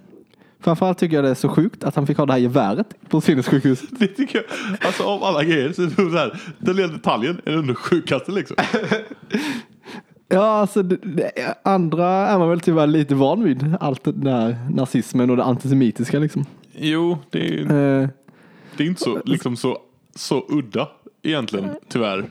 [0.62, 3.22] Framförallt tycker jag det är så sjukt att han fick ha det här geväret på
[3.22, 3.89] sinnessjukhuset.
[4.00, 4.45] Det tycker jag,
[4.88, 8.32] alltså av alla grejer så är det så här, den lilla detaljen är den sjukaste
[8.32, 8.56] liksom.
[10.32, 11.32] Ja, alltså det, det,
[11.63, 13.76] andra är man väl tyvärr lite van vid.
[13.80, 16.45] Allt det där nazismen och det antisemitiska liksom.
[16.76, 18.10] Jo, det är, Eh,
[18.78, 19.78] det är inte så, liksom så,
[20.19, 20.88] så udda
[21.23, 22.25] egentligen, tyvärr.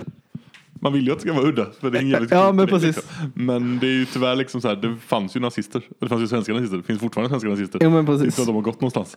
[0.81, 1.67] Man vill ju att det ska vara udda.
[1.81, 2.97] För det är en jävligt Ja, men precis.
[2.97, 3.33] Liksom.
[3.35, 5.79] Men det är ju tyvärr liksom så här, det fanns ju nazister.
[5.89, 6.77] Och det fanns ju svenska nazister.
[6.77, 7.79] Det finns fortfarande svenska nazister.
[7.83, 8.35] jo men Det är inte precis.
[8.37, 9.17] så att de har gått någonstans.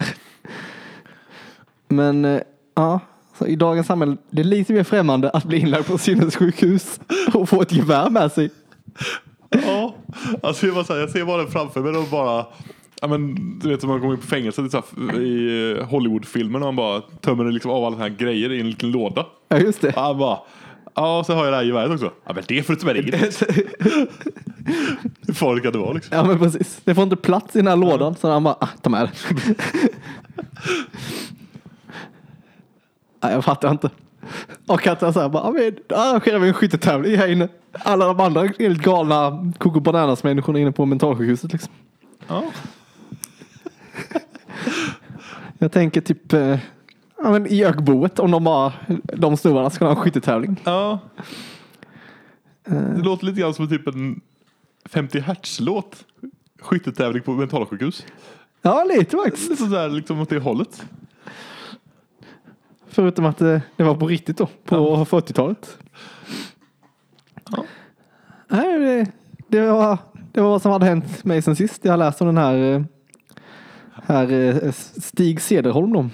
[1.88, 2.42] Men eh,
[2.76, 3.00] ja,
[3.38, 7.00] så i dagens samhälle det är lite mer främmande att bli inlagd på sinnessjukhus
[7.34, 8.50] och få ett gevär med sig.
[9.50, 9.96] Ja,
[10.44, 12.46] alltså jag, bara här, jag ser bara den framför mig och bara
[13.04, 15.72] Ja men du vet som man kommer in på fängelse det är så här, i
[15.80, 19.26] eh, Hollywoodfilmer när man bara tömmer liksom av alla här grejer i en liten låda.
[19.50, 19.88] Ja, just det.
[19.88, 20.40] Och han bara
[20.96, 22.12] Ja och så har jag det här geväret också.
[22.26, 23.14] Ja men det får du ta med dig in.
[25.28, 26.18] Hur farligt kan det vara liksom?
[26.18, 26.82] Ja men precis.
[26.84, 29.12] Det får inte plats i den här lådan så han bara, ah, ta med det.
[33.24, 33.90] Nej, jag fattar inte.
[34.68, 37.48] Och att jag så här bara, ja, men arrangerar vi en skyttetävling här inne.
[37.72, 41.74] Alla de andra helt galna Coco Bananas människorna inne på mentalsjukhuset liksom.
[42.28, 42.44] Ja.
[45.58, 46.60] Jag tänker typ eh,
[47.18, 50.62] ja, men i ökboet om de bara, de snubbarna ska ha en skyttetävling.
[50.64, 51.00] ja.
[52.66, 54.22] Det låter lite grann som typ en
[54.86, 56.06] 50 hertz-låt.
[56.62, 58.06] Skyttetävling på mentalsjukhus.
[58.62, 59.50] Ja lite faktiskt.
[59.50, 60.86] Lite sådär liksom åt det hållet.
[62.88, 65.78] Förutom att det, det var på riktigt då, på 40-talet.
[67.52, 67.64] Ja.
[68.48, 69.12] Nej, det,
[69.48, 69.98] det, var,
[70.32, 71.86] det var vad som hade hänt mig sen sist.
[71.86, 72.86] Jag läste om den här,
[73.94, 74.32] här
[74.64, 76.10] eh, Stig Cederholm då.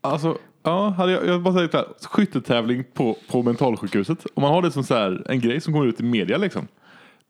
[0.00, 4.26] Alltså, ja, hade jag, jag bara säger så här, skyttetävling på, på mentalsjukhuset.
[4.34, 6.68] Om man har det som så här, en grej som kommer ut i media liksom.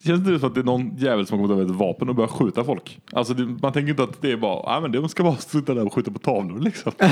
[0.03, 2.09] Det känns inte som att det är någon jävel som har kommit över ett vapen
[2.09, 3.01] och börjat skjuta folk.
[3.13, 5.75] Alltså det, man tänker inte att det är bara, nej men de ska bara sitta
[5.75, 6.93] där och skjuta på tavlor liksom.
[6.99, 7.05] det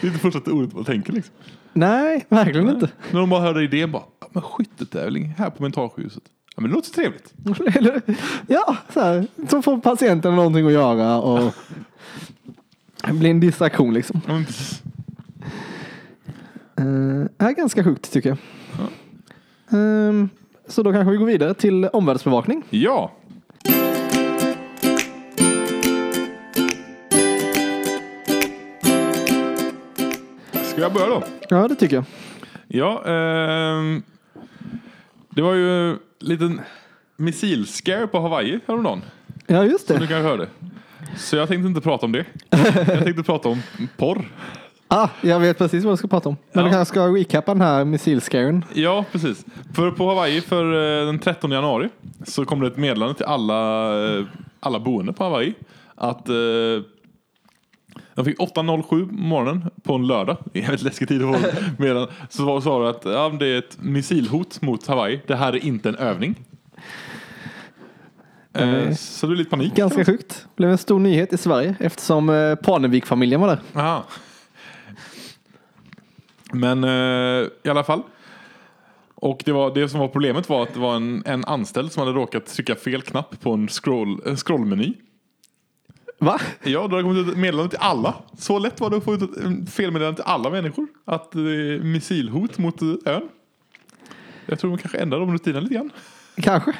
[0.00, 1.34] är inte första ordet man tänker liksom.
[1.72, 2.90] Nej, verkligen inte.
[3.10, 6.22] När de bara hörde idén bara, men skyttetävling här på mentalsjukhuset.
[6.54, 7.34] Ja men det låter trevligt.
[8.46, 11.54] Ja, så, här, så får patienten någonting att göra och
[13.06, 14.20] det blir en distraktion liksom.
[14.26, 14.82] Ja, men precis.
[16.80, 18.38] Uh, är ganska sjukt tycker jag.
[19.80, 20.28] Ehm,
[20.68, 22.62] så då kanske vi går vidare till omvärldsbevakning.
[22.70, 23.12] ja.
[30.64, 31.22] Ska jag börja då?
[31.48, 32.04] Ja, det tycker jag.
[32.68, 34.02] Ja, ehm,
[35.30, 36.60] det var ju liten
[37.16, 39.02] missilscare på Hawaii häromdagen.
[39.46, 40.06] Ja, just Som du det.
[40.12, 40.48] kanske hörde.
[41.16, 42.24] Så jag tänkte inte prata om det.
[42.86, 43.62] Jag tänkte prata om
[43.96, 44.28] porr.
[44.88, 46.36] Ah, jag vet precis vad jag ska prata om.
[46.52, 46.68] Men Ja.
[46.70, 48.64] du kanske ska recapa den här missilscaren.
[48.74, 49.44] Ja, precis.
[49.74, 50.64] För på Hawaii för
[51.00, 51.88] eh, den 13 januari
[52.26, 54.24] så kom det ett meddelande till alla, eh,
[54.60, 55.54] alla boende på Hawaii
[55.94, 56.28] att
[58.14, 60.36] de fick 8.07 på morgonen på en lördag.
[60.52, 61.48] Det är en väldigt läskig tid att få
[61.78, 62.12] meddelande.
[62.30, 65.20] Så var- sa det att ja, det är ett missilhot mot Hawaii.
[65.26, 66.34] Det här är inte en övning.
[68.52, 69.74] Eh, så det blev lite panik.
[69.74, 70.46] Ganska sjukt.
[70.56, 73.58] Blev en stor nyhet i Sverige eftersom eh, Parnevik-familjen var där.
[73.74, 74.04] Aha.
[76.52, 78.02] Men eh, i alla fall.
[79.14, 82.00] Och det, var, det som var problemet var att det var en, en anställd som
[82.06, 84.92] hade råkat trycka fel knapp på en, scroll, en scrollmeny.
[86.24, 86.40] Va?
[86.62, 88.14] Ja, då hade det kommit ut meddelande till alla.
[88.38, 90.86] Så lätt var det att få ut ett felmeddelande till alla människor.
[91.04, 93.22] Att det är missilhot mot eh, ön.
[94.46, 95.90] Jag tror de kanske ändrar de rutinerna lite grann.
[96.36, 96.70] Kanske.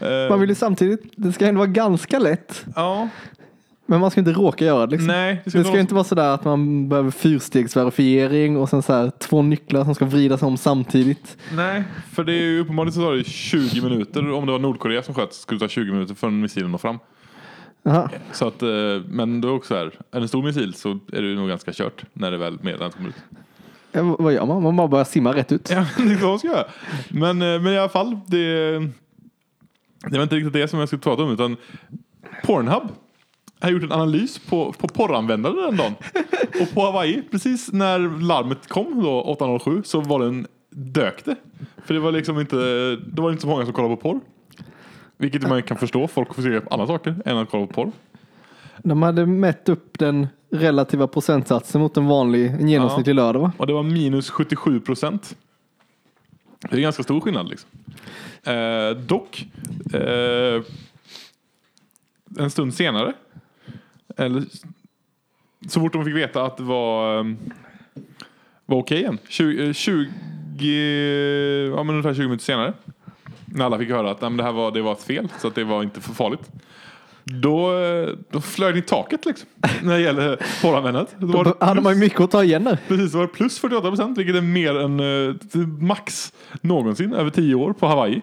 [0.00, 2.64] Eh, Man vill ju samtidigt, det ska ändå vara ganska lätt.
[2.76, 3.08] Ja,
[3.86, 5.06] Men man ska inte råka göra det liksom.
[5.06, 5.42] nej.
[5.44, 9.42] Det ska ju inte vara sådär att man behöver fyrstegsverifiering och sen så här två
[9.42, 11.36] nycklar som ska vridas om samtidigt.
[11.52, 14.30] Nej, för det är ju uppenbarligen så tar det 20 minuter.
[14.32, 16.70] Om det var Nordkorea som sköt skulle det ta 20 minuter för en missil att
[16.70, 16.98] nå fram.
[17.84, 18.08] Aha.
[18.32, 18.68] Så att, eh,
[19.08, 22.04] men då också här, är det en stor missil så är det nog ganska kört
[22.12, 23.14] när det väl meddelandet kommer ut.
[23.92, 24.62] Ja, vad- gör man?
[24.62, 25.70] Man bara börjar simma rätt ut.
[25.70, 26.64] Ja, det är vad man ska göra.
[27.08, 28.70] Men, eh, men i alla fall, det,
[30.10, 31.56] det var inte riktigt det som jag skulle prata om utan
[32.44, 32.82] Pornhub
[33.60, 35.94] har gjort en analys på, på porranvändare den dagen.
[36.60, 41.36] Och på Hawaii, precis när larmet kom då 8.07 så var den dök det.
[41.84, 42.56] För det var liksom inte,
[42.96, 44.20] det var inte så många som kollade på porr.
[45.20, 47.92] Vilket man kan förstå, folk får se andra saker än att kolla på porr.
[48.78, 53.52] De hade mätt upp den relativa procentsatsen mot en vanlig, en genomsnittlig lördag va?
[53.56, 55.36] Och det var minus 77 procent.
[56.70, 57.70] Det är ganska stor skillnad liksom.
[58.42, 59.46] Eh, dock,
[59.94, 60.62] eh,
[62.38, 63.12] en stund senare,
[64.16, 64.44] eller
[65.68, 67.24] så fort de fick veta att det var, eh,
[68.66, 69.18] var okej igen.
[69.28, 70.10] 20, eh, 20,
[71.76, 72.74] ja, men ungefär 20 minuter senare.
[73.52, 75.54] När alla fick höra att nej, det här var, det var ett fel, så att
[75.54, 76.50] det var inte för farligt.
[77.24, 79.48] Då, eh, då flög det i taket liksom.
[79.82, 81.14] När det gäller polanvändandet.
[81.18, 82.78] Då var det hade man ju mycket att ta igen där.
[82.88, 87.54] Precis, det var plus 48 procent, vilket är mer än eh, max någonsin över 10
[87.54, 88.20] år på Hawaii.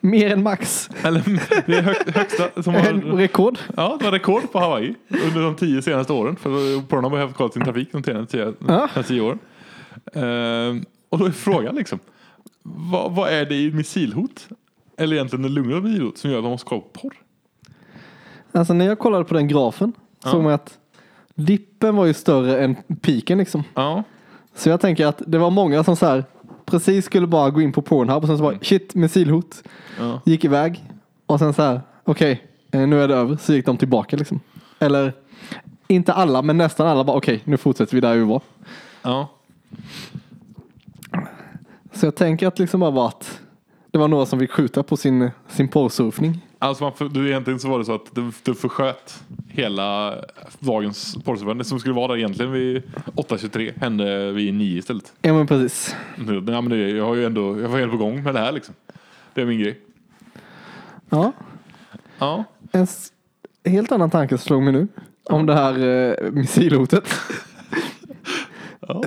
[0.00, 0.90] Mer än max.
[1.02, 1.22] Eller
[1.66, 3.58] det är hög, högsta som har, rekord.
[3.76, 4.94] Ja, det var rekord på Hawaii
[5.26, 6.36] under de tio senaste åren.
[6.36, 8.88] För Pornhub har haft koll sin trafik de senaste tio, Ja.
[9.06, 9.38] tio åren.
[10.14, 11.98] Ehm, och då är frågan liksom,
[12.66, 14.48] vad, vad är det i missilhot?
[14.96, 17.14] Eller egentligen en lugnare missilhot som gör att man måste kolla på porr?
[18.52, 19.92] Alltså när jag kollade på den grafen
[20.24, 20.78] såg man att
[21.34, 23.64] dippen var ju större än piken liksom.
[23.74, 24.02] Ja,
[24.54, 26.24] Så jag tänker att det var många som så här
[26.64, 29.62] precis skulle bara gå in på Pornhub och sen så bara shit missilhot.
[29.98, 30.20] ja.
[30.24, 30.84] Gick iväg
[31.26, 33.36] och sen så här okej eh, nu är det över.
[33.36, 34.40] Så gick de tillbaka liksom.
[34.78, 35.12] Eller
[35.88, 38.42] inte alla men nästan alla bara okej nu fortsätter vi där vi var.
[39.02, 39.28] ja.
[41.94, 43.40] Så jag tänker att liksom bara var att
[43.90, 46.46] det var några som fick skjuta på sin, sin porrsurfning.
[46.58, 50.14] Alltså man, för, du, egentligen så var det så att du, du försköt hela
[50.58, 51.64] dagens porrsurfande.
[51.64, 55.12] Det som skulle vara där egentligen vid 8.23 hände vid 9 istället.
[55.22, 55.96] Ja men precis.
[56.16, 58.52] Ja, men det, jag har ju ändå, jag var helt på gång med det här
[58.52, 58.74] liksom.
[59.34, 59.80] Det är min grej.
[61.10, 61.32] Ja.
[62.18, 62.44] Ja.
[62.72, 62.86] En
[63.64, 64.88] helt annan tanke slog mig nu.
[65.24, 67.04] Om det här eh, missilhotet.
[68.80, 69.04] Ja.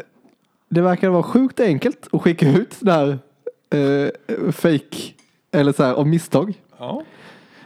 [0.69, 3.19] Det verkar vara sjukt enkelt att skicka ut här
[3.69, 5.13] eh, fake
[5.51, 6.61] eller så här av misstag.
[6.77, 7.03] Ja.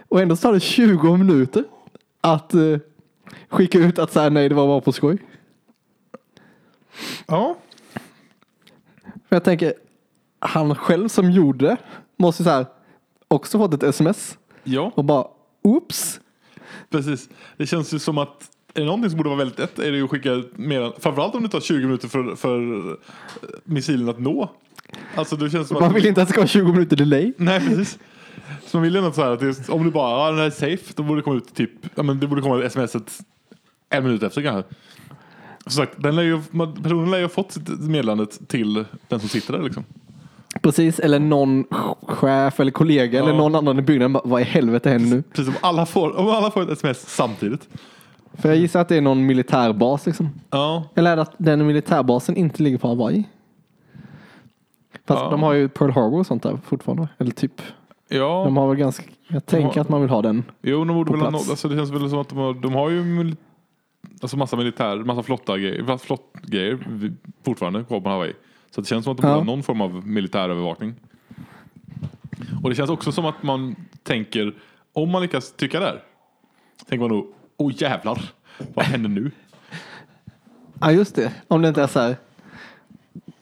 [0.09, 1.63] Och ändå tar det 20 minuter
[2.21, 2.77] att eh,
[3.49, 5.17] skicka ut att säga nej det var bara på skoj.
[7.27, 7.57] Ja.
[9.03, 9.73] För jag tänker,
[10.39, 11.77] han själv som gjorde det
[12.17, 12.65] måste ju så här
[13.27, 15.27] också fått ett sms Ja, och bara
[15.61, 16.19] oops.
[16.89, 17.29] precis.
[17.57, 19.97] Det känns ju som att är det någonting som borde vara väldigt lätt är det
[19.97, 22.95] ju att skicka mer, framförallt om det tar 20 minuter för, för eh,
[23.63, 24.49] missilen att nå.
[25.15, 25.83] Alltså det känns som att...
[25.83, 27.33] Man vill inte att det ska vara 20 minuter delay.
[27.37, 27.99] Nej, precis.
[28.65, 30.49] Så man vill något så här att är- om du bara, ja den här är
[30.49, 33.19] safe, då borde det komma ut typ, ja men det borde komma ett sms ett,
[33.89, 34.73] en minut efter kanske.
[35.63, 36.41] Som sagt, den lär ju,
[36.83, 39.83] personen lär ju ha fått sitt meddelandet till den som sitter där liksom.
[40.61, 41.63] Precis, eller någon
[42.07, 44.13] chef eller kollega eller någon annan i byggnaden.
[44.13, 45.23] bara, Vad i helvete händer nu?
[45.23, 47.69] Precis som alla får, om alla får ett sms samtidigt.
[48.33, 50.29] För jag gissar att det är någon militärbas liksom.
[50.49, 53.23] Ja, Eller är det att den militärbasen inte ligger på Hawaii?
[55.07, 55.29] Fast Ja.
[55.29, 57.07] de har ju Pearl Harbor och sånt där fortfarande.
[57.17, 57.61] Eller typ.
[58.07, 58.43] ja.
[58.45, 60.43] De har väl ganska, jag tänker att man vill ha den.
[60.61, 61.45] Jo, de borde på väl ha plats.
[61.45, 63.35] nått, alltså det känns väl som att de har, de har ju mil,
[64.21, 67.13] alltså massa militär, massa flotta grejer, flottgrejer vi-
[67.45, 68.33] fortfarande kvar på Hawaii.
[68.71, 69.33] Så det känns som att de Ja.
[69.35, 70.93] har någon form av militärövervakning.
[72.63, 74.53] Och det känns också som att man tänker,
[74.93, 76.03] om man lyckas tycka där,
[76.89, 78.21] tänker man nog, åh jävlar,
[78.73, 79.31] vad händer nu?
[80.81, 82.15] Ja just det, om det inte är så här.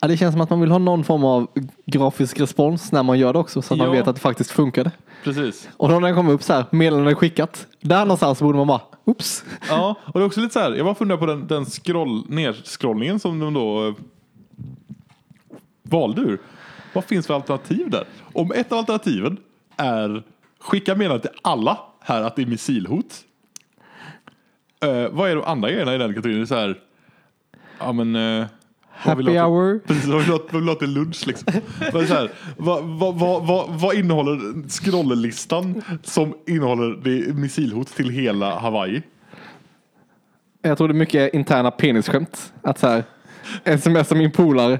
[0.01, 1.47] Ja, det känns som att man vill ha någon form av
[1.85, 3.61] grafisk respons när man gör det också.
[3.61, 3.93] Så att man Ja.
[3.93, 4.91] vet att det faktiskt funkade.
[5.23, 5.69] Precis.
[5.77, 7.67] Och då när det kommer upp så här, meddelande skickat.
[7.81, 9.43] Där någonstans borde man bara, oops.
[9.69, 12.23] Ja, och det är också lite så här, jag bara funderar på den, den scroll,
[12.29, 13.93] nerscrollningen som de då eh,
[15.83, 16.39] valde ur.
[16.93, 18.03] Vad finns för alternativ där?
[18.33, 19.37] Om ett av alternativen
[19.77, 20.23] är
[20.59, 23.15] skicka meddelande till alla här att det är missilhot.
[24.85, 26.47] Eh, vad är de andra grejerna i den kategorin?
[26.47, 26.79] Så här,
[27.79, 28.13] ja men...
[28.13, 28.47] Vill
[29.11, 29.79] Happy till- hour.
[29.87, 30.27] Precis, vad vill
[30.65, 31.53] du ha- till lunch liksom?
[31.93, 33.15] Men så här, vad, vad,
[33.47, 39.01] vad, vad, innehåller scrolllistan som innehåller missilhot till hela Hawaii?
[40.61, 42.53] Jag tror det är mycket interna penisskämt.
[42.61, 43.03] Att så här,
[43.77, 44.79] smsa min polare.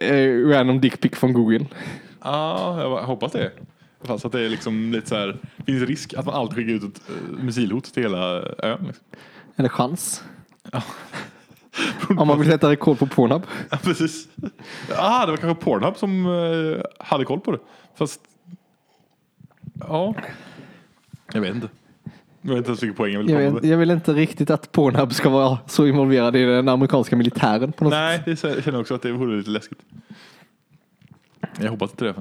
[0.00, 1.66] Eh, random dickpic från Google.
[2.24, 3.50] Ja, jag hoppas det.
[4.02, 5.36] Fast att det är liksom lite så här,
[5.66, 8.18] finns risk att man alltid skickar ut ett uh, missilhot till hela
[8.58, 8.84] ön.
[8.86, 9.04] Liksom.
[9.56, 10.24] Eller chans.
[12.18, 13.42] Om man vill sätta rekord på Pornhub.
[13.70, 14.28] Ja, precis.
[14.96, 17.58] Ah, det var kanske Pornhub som eh, hade koll på det.
[17.94, 18.20] Fast,
[19.80, 20.14] ja.
[21.32, 21.68] Jag vet inte.
[22.42, 23.64] Jag vet inte ens vilken poäng jag vill Jag, vet, med.
[23.64, 27.84] jag vill inte riktigt att Pornhub ska vara så involverad i den amerikanska militären på
[27.84, 28.38] något Nej, sätt.
[28.38, 29.78] så- jag känner också att det vore lite läskigt.
[31.60, 32.14] Jag hoppas inte det.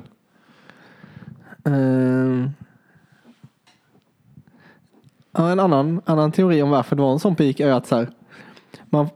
[5.32, 7.96] Ja, en annan, annan teori om varför det var en sån peak är att så
[7.96, 8.10] här,
[8.90, 9.10] man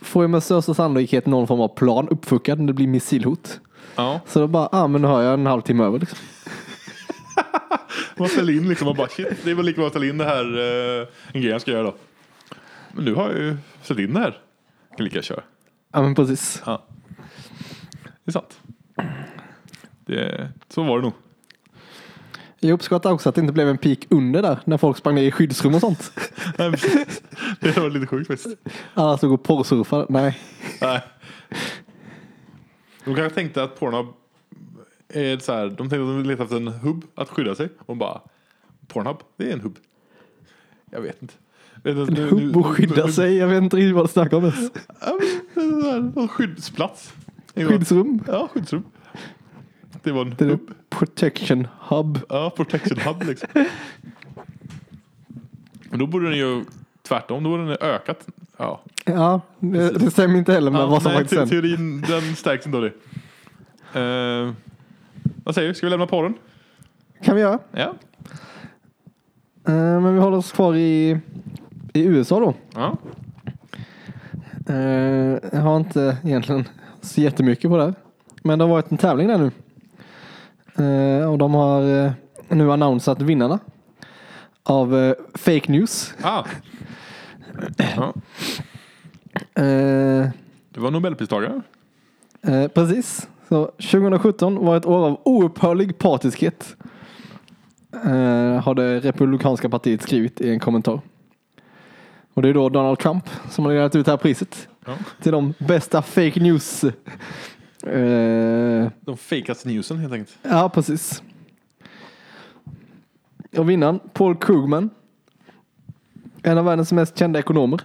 [0.00, 3.60] får ju med största sannolikhet någon form av plan uppfuckad när det blir missilhot.
[3.96, 6.18] Ja, Så då bara, ah men nu har jag en halvtimme över liksom.
[8.16, 10.18] man ställer in liksom och bara shit, det är väl lika bra att ställa in
[10.18, 10.44] det här,
[11.32, 11.94] en grej jag ska göra då.
[12.92, 14.38] Men nu har jag ju ställt in det här.
[14.88, 15.42] Jag kan lika köra.
[15.92, 16.62] Ja men precis.
[16.66, 16.82] Ja.
[18.24, 18.60] Det är sant.
[20.06, 21.12] Det, så var det nog.
[22.66, 25.22] Jag uppskattar också att det inte blev en peak under där när folk sprang ner
[25.22, 26.12] i skyddsrum och sånt.
[27.60, 28.56] Det var lite sjukt faktiskt.
[28.94, 30.06] Alla stod och porrsurfade.
[30.08, 30.40] Nej.
[30.80, 31.00] Nej.
[33.04, 34.06] De kanske tänkte att Pornhub
[35.08, 37.68] är så här, de tänkte att de letade efter en hubb att skydda sig.
[37.86, 38.20] Och bara,
[38.88, 39.76] Pornhub, det är en hubb.
[40.90, 41.34] Jag vet inte.
[41.82, 43.36] Nu- Hubb nu- skydda sig.
[43.36, 44.70] Jag vet inte riktigt vad du snackar om ens.
[46.16, 47.12] En skyddsplats.
[47.54, 48.22] Skyddsrum.
[48.26, 48.84] Ja, skyddsrum.
[50.06, 50.70] Det var en Det hubb.
[50.90, 52.18] protection hub.
[52.28, 53.48] Ja, protection hub liksom.
[55.90, 56.64] Men då borde den ju
[57.02, 58.26] tvärtom, då borde den ökat.
[58.56, 58.80] Ja.
[59.04, 61.60] Ja, det, det stämmer inte heller med ja vad som nej, faktiskt händer.
[61.68, 62.92] teorin, den stärks inte av det.
[64.00, 64.52] Eh,
[65.44, 66.34] vad säger du, ska vi lämna porren?
[67.22, 67.58] kan vi göra.
[67.72, 67.94] Ja.
[69.68, 71.18] Eh, men vi håller oss kvar i,
[71.92, 72.54] i USA då.
[72.74, 72.96] ja.
[74.68, 74.76] Eh,
[75.52, 76.64] jag har inte egentligen
[77.00, 77.94] så jättemycket på det här.
[78.42, 79.50] Men det har varit en tävling där nu.
[80.76, 82.12] Eh, och de har eh,
[82.48, 83.58] nu annonsat vinnarna
[84.62, 86.14] av eh, fake news.
[86.22, 86.44] Ah.
[87.96, 88.12] ja.
[90.70, 91.62] Det var Nobelpristagare.
[92.74, 93.28] precis.
[93.48, 96.76] Så 2017 var ett år av oupphörlig partiskhet.
[98.04, 101.00] Eh, har det republikanska partiet skrivit i en kommentar.
[102.34, 104.92] Och det är då Donald Trump som har delat ut det här priset Ja.
[105.22, 106.84] till de bästa fake news.
[107.82, 110.38] Eh, De fejkaste newsen helt enkelt.
[110.42, 111.22] Ja, precis.
[113.56, 114.90] Och vinnaren, Paul Krugman.
[116.42, 117.80] En av världens mest kända ekonomer.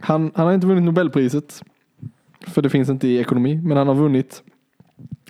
[0.00, 1.62] Han, han har inte vunnit Nobelpriset.
[2.40, 3.60] För det finns inte i ekonomi.
[3.64, 4.42] Men han har vunnit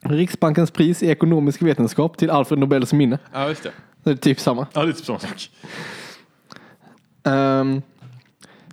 [0.02, 3.18] Riksbankens pris i ekonomisk vetenskap till Alfred Nobels minne.
[3.32, 3.72] Ja, just det.
[4.02, 4.66] Det är typ samma.
[4.72, 5.50] Ja, det är typ samma sak.
[7.24, 7.82] Ehm,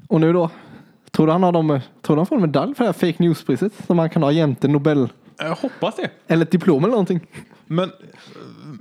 [0.08, 0.50] och nu då.
[1.16, 3.24] Tror du han, har dem, tror du han får en medalj för det här fake
[3.24, 3.74] news-priset?
[3.88, 5.10] Som han kan ha jämte Nobel.
[5.38, 6.10] Jag hoppas det.
[6.28, 7.28] Eller ett diplom eller någonting.
[7.66, 7.92] Men,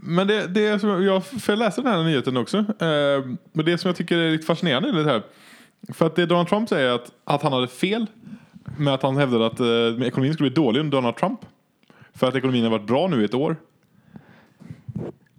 [0.02, 2.58] men det, det är som jag, för jag läste den här nyheten också.
[2.58, 5.22] Eh, men det som jag tycker är lite fascinerande i det här.
[5.92, 8.06] För att det Donald Trump säger är att, att han hade fel.
[8.78, 11.40] Med att han hävdade att eh, ekonomin skulle bli dålig under Donald Trump.
[12.14, 13.56] För att ekonomin har varit bra nu i ett år.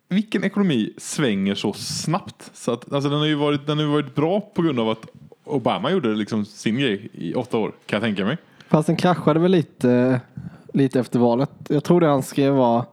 [0.09, 2.51] Vilken ekonomi svänger så snabbt?
[2.53, 4.89] Så att, alltså den, har ju varit, den har ju varit bra på grund av
[4.89, 5.05] att
[5.45, 7.73] Obama gjorde liksom sin grej i åtta år.
[7.85, 8.37] Kan jag tänka mig.
[8.67, 10.21] Fast den kraschade väl lite,
[10.73, 11.49] lite efter valet.
[11.69, 12.85] Jag tror det han skrev var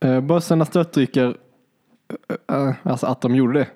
[0.00, 1.36] eh, börserna störtdyker,
[2.48, 3.66] eh, eh, alltså att de gjorde det.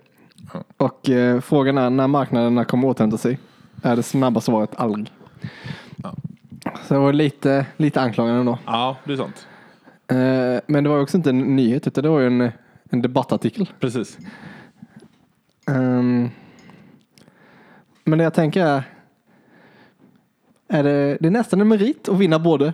[0.52, 0.64] Ja.
[0.76, 3.38] Och eh, frågan är när marknaderna kommer återhämta sig.
[3.82, 5.12] Är det snabba svaret aldrig.
[5.96, 6.14] Ja.
[6.88, 8.58] Så det var lite, lite anklagande ändå.
[8.66, 9.46] Ja, det är sant.
[10.06, 12.50] Eh, men det var också inte en nyhet utan det var ju en,
[12.90, 13.70] en debattartikel.
[13.80, 14.18] Precis.
[15.68, 16.30] Ehm,
[18.04, 18.82] men det jag tänker är,
[20.68, 22.72] är det, det är nästan en merit att vinna både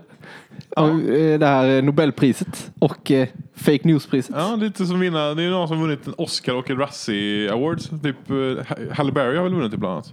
[0.77, 0.89] Ja.
[0.89, 4.35] eh, det här Nobelpriset och eh, fake news-priset.
[4.39, 5.35] Ja, lite som vinna.
[5.35, 7.91] Det är någon som vunnit en Oscar och en Razzie Awards.
[8.03, 8.59] Typ uh,
[8.93, 10.13] Halle Berry har väl vunnit det bland annat.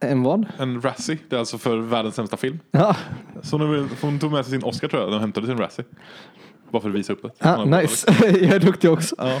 [0.00, 0.46] En vad?
[0.58, 2.58] En Razzie, det är alltså för världens sämsta film.
[2.70, 2.96] Ja,
[3.42, 5.84] Så hon, hon tog med sig sin Oscar tror jag, de hämtade sin Razzie.
[6.70, 7.30] Bara för att visa upp det.
[7.38, 8.14] ja Hon nice.
[8.20, 9.14] jag är duktig också.
[9.18, 9.40] Ja.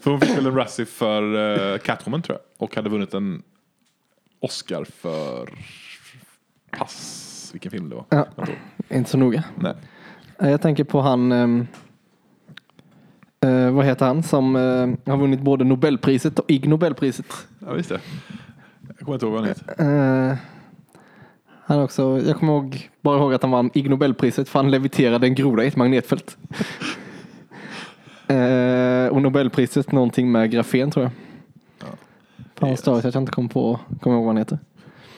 [0.00, 2.64] För hon fick väl en Razzie för Catwoman tror jag.
[2.68, 3.42] Och hade vunnit en
[4.40, 5.48] Oscar för...
[6.70, 8.04] Pass, vilken film det var.
[8.08, 8.26] Ja.
[8.88, 9.44] Inte så noga.
[9.54, 9.74] Nej.
[10.38, 11.66] Jag tänker på han, ehm,
[13.40, 17.26] eh, vad heter han, som eh, har vunnit både Nobelpriset och Ig Nobelpriset.
[17.58, 18.00] Ja, visst det.
[18.88, 20.30] Jag kommer inte ihåg vad han heter.
[20.30, 20.36] Eh,
[21.64, 25.26] han också, jag kommer ihåg, bara ihåg att han vann Ig Nobelpriset för han leviterade
[25.26, 26.36] en groda i ett magnetfält.
[28.26, 31.12] eh, och Nobelpriset någonting med grafen tror jag.
[32.60, 32.66] Ja.
[32.66, 34.58] Fan vad störigt att jag inte kom på, kommer ihåg vad han heter.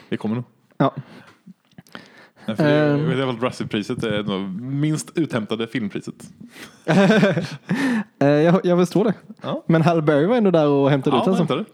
[0.09, 0.45] Det kommer nog.
[0.79, 0.95] Ja.
[2.47, 3.09] Nej, för det, jag Ehm.
[3.09, 6.15] vet att Razzie-priset är nog minst uthämtade filmpriset.
[8.19, 9.15] Eh, jag, jag förstår det.
[9.43, 9.63] Ja.
[9.67, 11.35] Men Halle Berry var ändå där och hämtade Ja, ut den.
[11.35, 11.65] hämtade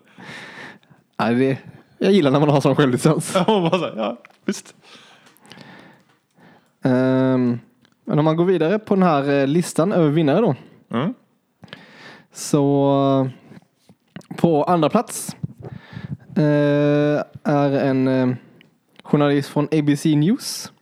[1.19, 1.59] Nej, det,
[1.99, 3.33] jag gillar när man har sån självdistans.
[3.35, 4.75] Ja, man bara så här, ja, visst.
[6.83, 7.59] Ehm,
[8.05, 10.55] men om man går vidare på den här eh, listan över vinnare då.
[10.91, 11.15] Mm.
[12.33, 13.29] Så
[14.37, 15.37] på andra plats
[16.43, 18.37] är en eh,
[19.03, 20.73] journalist från ABC News.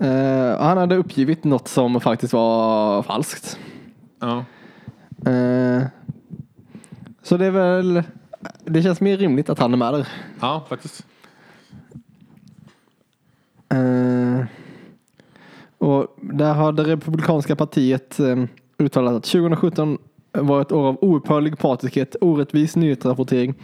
[0.00, 3.58] Eh, han hade uppgivit något som faktiskt var falskt.
[4.20, 4.44] Ja.
[5.30, 5.82] Eh,
[7.22, 8.02] så det är väl,
[8.64, 10.08] det känns mer rimligt att han är med där.
[10.40, 11.06] ja, faktiskt.
[13.68, 14.44] Eh,
[15.78, 18.44] och där har det republikanska partiet eh,
[18.78, 19.98] uttalat att 2017
[20.32, 23.54] var ett år av oupphörlig partiskhet, orättvis nyhetsrapportering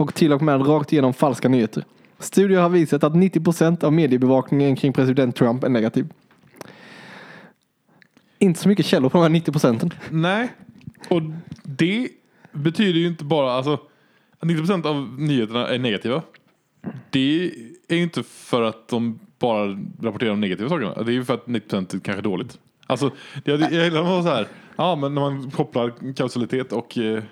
[0.00, 1.84] och till och med rakt igenom falska nyheter.
[2.18, 6.06] Studier har visat att 90 procent av mediebevakningen kring president Trump är negativ.
[8.38, 9.90] Inte så mycket källor på de här 90 procenten.
[10.10, 10.52] Nej,
[11.08, 11.22] och
[11.64, 12.08] det
[12.52, 13.78] betyder ju inte bara, alltså
[14.42, 16.22] 90 procent av nyheterna är negativa.
[17.10, 17.50] Det
[17.88, 21.04] är ju inte för att de bara rapporterar om negativa saker.
[21.04, 22.58] Det är ju för att 90 procent kanske är dåligt.
[22.86, 23.10] Alltså,
[23.44, 24.46] jag, jag gillar att så här,
[24.76, 27.22] ja men när man kopplar kausalitet och eh,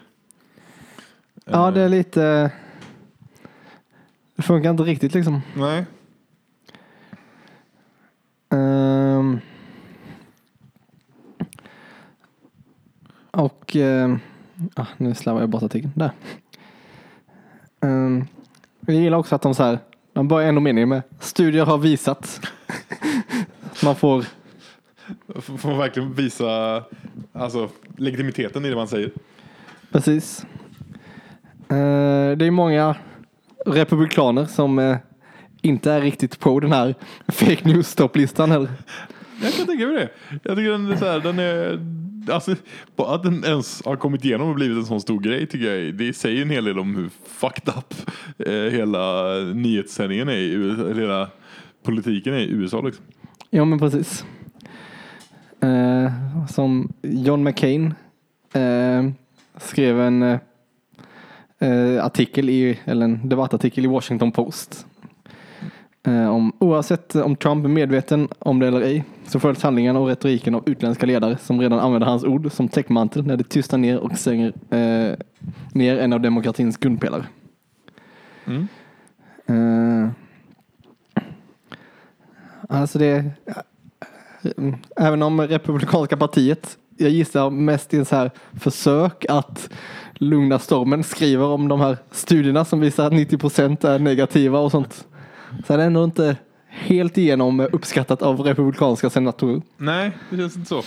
[1.51, 2.51] Ja, det är lite...
[4.37, 5.41] Det funkar inte riktigt liksom.
[5.55, 5.85] nej.
[8.51, 9.41] Ehm.
[13.31, 13.77] och...
[13.77, 14.21] ehm,
[14.75, 15.93] ah, nu slarvar jag bort artikeln.
[15.95, 16.11] Där.
[17.81, 18.27] Um,
[18.81, 19.79] jag gillar också att de så här...
[20.13, 22.41] De börjar ändå meningen med studier har visat.
[23.85, 24.25] man får...
[25.41, 26.85] Får man verkligen visa
[27.33, 29.11] alltså, legitimiteten i det man säger.
[29.93, 30.47] Precis.
[31.71, 32.97] Eh, det är många
[33.67, 34.97] republikaner som eh,
[35.63, 36.95] inte är riktigt på den här
[37.29, 38.71] fake news topplistan heller.
[39.43, 40.09] Jag kan tänka mig det.
[40.43, 41.81] Jag tycker den är så här, den är,
[42.33, 42.55] alltså,
[42.97, 46.13] att den ens har kommit igenom och blivit en sån stor grej tycker jag, det
[46.13, 47.95] säger en hel del om hur fucked up
[48.39, 51.29] eh, hela nyhetssändningen är, i USA, hela
[51.85, 53.05] politiken är i USA liksom.
[53.51, 54.25] Ja men precis.
[55.61, 56.13] Eh,
[56.49, 57.95] som John McCain
[58.53, 59.11] eh,
[59.57, 60.39] skrev en
[61.59, 64.87] eh, eh, artikel i, eller en debattartikel i Washington Post.
[66.07, 70.09] Eh, om, oavsett om Trump är medveten om det eller ej så följs handlingarna och
[70.09, 73.99] retoriken av utländska ledare som redan använder hans ord som täckmantel när de tystar ner
[73.99, 75.17] och stänger eh,
[75.73, 77.25] ner en av demokratins grundpelare.
[78.47, 78.69] Mm.
[79.47, 80.11] Eh,
[82.69, 83.25] alltså det
[84.57, 84.75] Mm.
[84.97, 89.71] Även om Republikanska partiet, jag gissar mest i en så här försök att
[90.19, 94.71] lugna stormen, skriver om de här studierna som visar att 90 procent är negativa och
[94.71, 95.07] sånt.
[95.67, 96.37] Så är det ändå inte
[96.69, 99.63] helt igenom uppskattat av republikanska senatorer.
[99.77, 100.83] Nej, det känns inte så.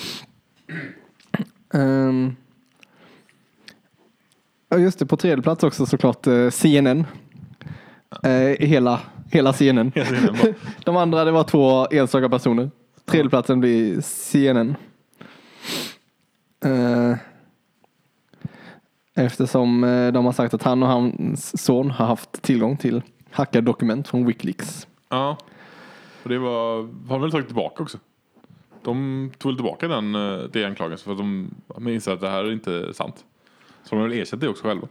[1.74, 2.36] Um,
[4.70, 7.06] ja, just det, på tredje plats också såklart eh, CNN.
[8.24, 9.00] Eh, hela,
[9.32, 9.92] hela CNN.
[9.96, 10.54] Det bara.
[10.84, 12.72] De andra det var två enstaka personer.
[13.06, 14.76] Tredjeplatsen blir CNN.
[16.66, 17.18] Eh,
[19.16, 23.02] eftersom eh, de har sagt att han och hans son har haft tillgång till
[23.32, 24.88] hackade dokument från Wikileaks.
[25.10, 25.38] Ja.
[26.24, 26.76] Och det var,
[27.08, 27.98] har de väl tagit tillbaka också.
[28.84, 32.30] De tog väl tillbaka den, eh, det anklagelsen för att de de inser att det
[32.30, 33.26] här är inte sant.
[33.84, 34.88] Så de har väl erkänt det också själva.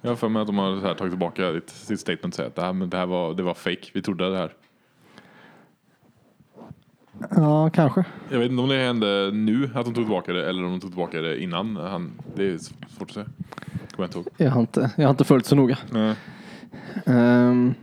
[0.00, 2.34] Jag har för mig att de har så här tagit tillbaka sitt, sitt statement och
[2.34, 3.90] säger att det här, men det här var, det var fake.
[3.92, 4.52] Vi trodde det här.
[7.30, 8.04] Ja, kanske.
[8.30, 10.80] Jag vet inte om det hände nu att de tog tillbaka det eller om de
[10.80, 11.76] tog tillbaka det innan.
[11.76, 13.26] Han, det är svårt att säga.
[13.96, 14.26] Kommer jag inte ihåg.
[14.36, 15.78] Jag har inte, jag har inte följt så noga.
[15.90, 16.14] Nej.
[17.06, 17.74] Ehm,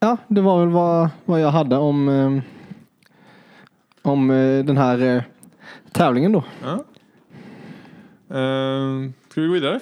[0.00, 2.42] ja, det var väl vad, vad jag hade om, ehm,
[4.02, 5.22] om eh, den här eh,
[5.92, 6.44] tävlingen då.
[6.62, 6.84] Ja.
[8.30, 9.80] Uh, ska vi gå vidare?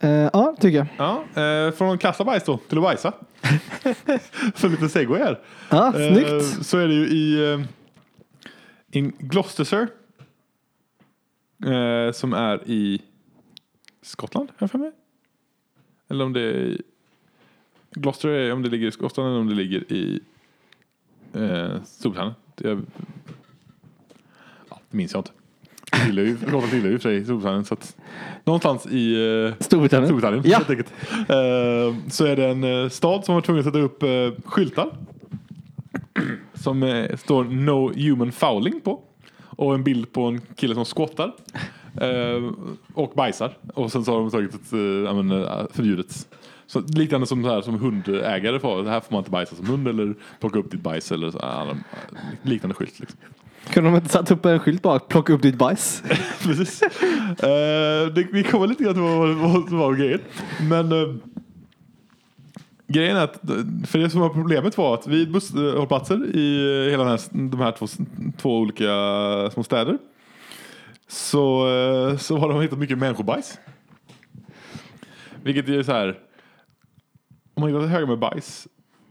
[0.00, 0.86] Eh, ja, tycker jag.
[1.34, 3.12] Ja, eh, från att kasta bajs då till att bajsa.
[4.54, 5.40] För lite segway här.
[5.70, 6.66] Ja, Eh, snyggt.
[6.66, 7.66] så är det ju i
[8.90, 9.88] in Gloucestershire.
[12.12, 13.02] Som är i
[14.02, 14.92] Skottland, har för mig.
[16.08, 16.82] Eller om det är i
[17.90, 20.20] Gloucester är om det ligger i Skottland eller om det ligger i
[21.32, 22.34] eh, Storbritannien.
[22.54, 22.68] Det,
[24.70, 25.30] ja, det minns jag inte.
[25.98, 26.24] Det tillhör
[26.90, 27.64] ju- för sig Storbritannien.
[27.64, 27.96] Så att,
[28.44, 30.08] någonstans i eh, Storbritannien.
[30.08, 30.56] Storbritannien Ja.
[30.56, 30.92] helt enkelt.
[31.12, 34.08] Eh, så är det en eh, stad som var tvungen att sätta upp eh,
[34.44, 34.90] skyltar.
[36.54, 39.00] Som eh, står No Human Fouling på.
[39.40, 41.32] Och en bild på en kille som skottar.
[42.00, 42.50] Eh,
[42.94, 43.52] och bajsar.
[43.74, 46.28] Och sen så har de tagit ett eh, eh, förbjudet.
[46.66, 48.82] Så liknande som, så här, som hundägare får.
[48.82, 51.38] Det här får man inte bajsa som hund eller plocka upp ditt bajs eller så,
[52.42, 53.00] liknande skylt.
[53.00, 53.18] Liksom.
[53.72, 56.02] Kunde de inte satt upp en skylt bara, plocka upp ditt bajs?
[56.42, 56.82] Precis.
[56.82, 56.88] Uh,
[58.14, 60.20] det, vi kommer lite grann till vad, vad som var grejen.
[60.68, 61.14] Men uh,
[62.88, 63.40] grejen är att
[63.86, 67.72] för det som var problemet var att vid busshållplatser i hela den här, de här
[67.72, 67.86] två,
[68.36, 68.86] två olika
[69.52, 69.98] små städer
[71.08, 73.58] så, eh, så har de hittat mycket människobajs.
[75.42, 76.18] Vilket är så här.
[77.54, 78.68] Om man hittar höga med bajs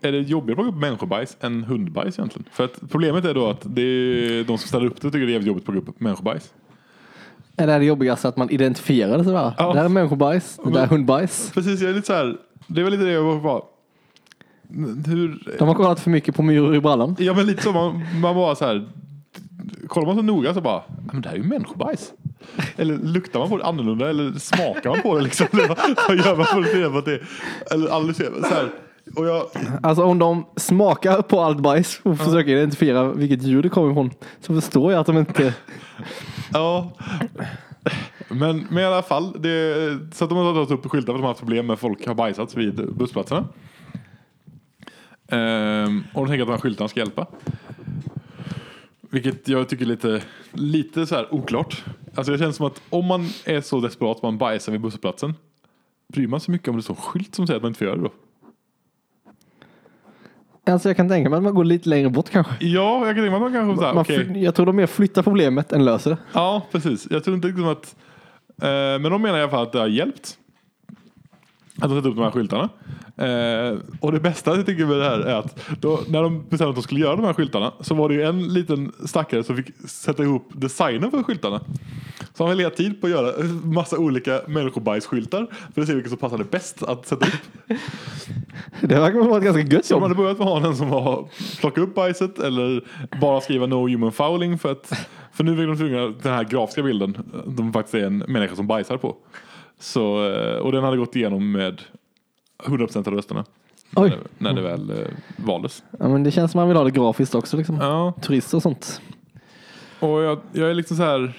[0.08, 2.50] är det jobbigare att plocka upp människobajs än hundbajs egentligen?
[2.52, 5.26] För att problemet är då att det är de som ställer upp det tycker det
[5.26, 6.54] är jävligt jobbigt att plocka upp människobajs.
[7.58, 9.54] Är det jobbigaste att man identifierar det sådär?
[9.58, 9.74] Ja.
[9.74, 11.52] Det här är människobajs, det där är hundbajs.
[11.54, 12.38] Precis, jag är lite så här.
[12.68, 13.64] Det var lite det jag var.
[15.08, 15.56] Hur?
[15.60, 17.16] De har kollat för mycket på myror i brallan.
[17.20, 18.88] Ja men lite så, man, man bara så här.
[19.88, 22.14] Kollar man så noga så bara, "Ja, men det här är ju människobajs.
[22.76, 25.48] Eller luktar man på det annorlunda eller smakar man på det liksom?
[25.54, 27.20] Eller vad- gör man för att se på det
[27.76, 28.70] Eller analyserar så här.
[29.16, 29.46] Och jag,
[29.84, 34.12] Alltså om de smakar på allt bajs och försöker identifiera vilket djur det kommer ifrån
[34.42, 35.54] så förstår jag att de inte...
[36.54, 36.92] ja.
[38.30, 41.18] Men, men i alla fall, det, så att de har tagit upp skyltar för att
[41.18, 43.46] de har haft problem med folk har bajsat vid bussplatserna.
[45.28, 47.28] Ehm, och de tänker att de här skyltarna ska hjälpa.
[49.10, 51.84] Vilket jag tycker är lite, lite så här oklart.
[52.16, 55.34] Alltså det känns som att om man är så desperat att man bajsar vid busshållplatsen.
[56.14, 57.88] Bryr man sig mycket om det står en skylt som säger att man inte får
[57.88, 58.12] göra det då?
[60.74, 62.54] Alltså jag kan tänka mig att man går lite längre bort kanske.
[62.60, 64.88] Ja, jag kan tänka mig att man kanske såhär, Man fly- Jag tror de mer
[64.88, 66.18] flyttar problemet än löser det.
[66.34, 67.08] Ja, precis.
[67.12, 67.96] Jag tror inte liksom att...
[68.62, 68.68] Eh,
[69.02, 70.38] men de menar i alla fall att det har hjälpt.
[71.82, 72.70] Att de sätter upp de här skyltarna.
[73.18, 76.70] Eh, och det bästa jag tycker med det här är att då, när de bestämde
[76.70, 79.56] att de skulle göra de här skyltarna så var det ju en liten stackare som
[79.58, 81.62] fick sätta ihop designen för skyltarna.
[82.38, 86.10] Så han har legat tid på att göra massa olika människobajsskyltar för att se vilken
[86.10, 87.78] som passade bäst att sätta upp.
[88.82, 90.04] Det verkar vara ett ganska gött Så de jobb.
[90.04, 91.28] hade börjat med att ha en som var
[91.60, 92.82] plocka upp bajset eller
[93.22, 94.94] bara skriva no human fouling för att
[95.34, 98.68] för nu vill de tvungna den här grafiska bilden de faktiskt är en människa som
[98.68, 99.16] bajsar på.
[99.80, 101.82] Så, eh, och den hade gått igenom med
[102.66, 103.46] 100% av rösterna.
[103.96, 104.10] Oj.
[104.10, 105.08] När, det- när det väl eh,
[105.38, 105.84] valdes.
[106.00, 107.58] Ja, men det känns som man vill ha det grafiskt också.
[107.58, 107.76] Liksom.
[107.82, 109.02] Ja, Turister och sånt.
[110.00, 111.34] och jag, jag är liksom så här.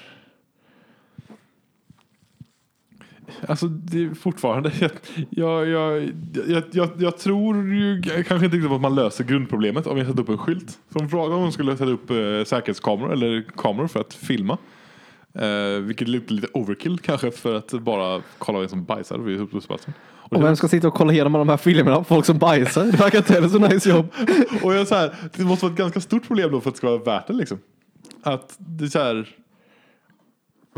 [3.47, 4.71] Alltså det är fortfarande,
[5.29, 6.03] jag, jag,
[6.47, 10.07] jag, jag, jag tror ju kanske inte riktigt på att man löser grundproblemet om jag
[10.07, 10.77] sätter upp en skylt.
[10.97, 12.15] Som frågan om de skulle sätta upp eh,
[12.45, 14.57] säkerhetskameror eller kameror för att filma.
[15.33, 19.47] Eh, vilket är lite, lite overkill kanske för att bara kolla vem som bajsar vid
[19.47, 19.93] bussplatsen.
[20.29, 22.85] Och, Och vem ska sitta och kolla igenom de här filmerna folk som bajsar?
[22.85, 24.07] Det verkar inte heller så nice jobb.
[24.63, 26.77] och jag så här, det måste vara ett ganska stort problem då för att det
[26.77, 27.59] ska vara värt det liksom.
[28.23, 29.35] Att det är så här.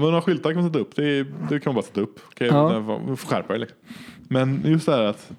[0.02, 0.96] Men några skyltar kan man sätta upp.
[0.96, 2.20] Det, är, det kan man bara sätta upp.
[2.28, 3.16] Okej, Ja.
[3.18, 3.78] skärpa liksom.
[4.28, 5.32] Men just det här att.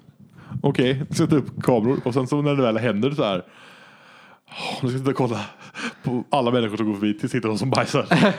[0.61, 3.43] Okej, sätta upp kameror och sen så när det väl händer så här.
[4.81, 5.39] Nu ska jag sitta och kolla
[6.03, 8.05] på alla människor som går förbi tills hittar de som bajsar.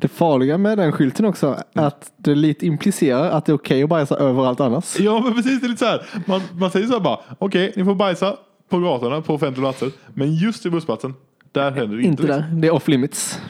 [0.00, 3.82] Det farliga med den skylten också är att det lite implicerar att det är okej
[3.82, 5.00] att bajsa överallt annars.
[5.00, 6.06] ja men precis, det är lite så här.
[6.26, 7.18] Man, man säger så här bara.
[7.38, 8.36] Okej, ni får bajsa
[8.68, 9.90] på gatorna på offentliga platser.
[10.14, 11.14] Men just i bussplatsen,
[11.52, 12.08] där händer det inte.
[12.08, 12.42] Inte liksom.
[12.54, 12.60] där.
[12.60, 13.40] Det är off limits.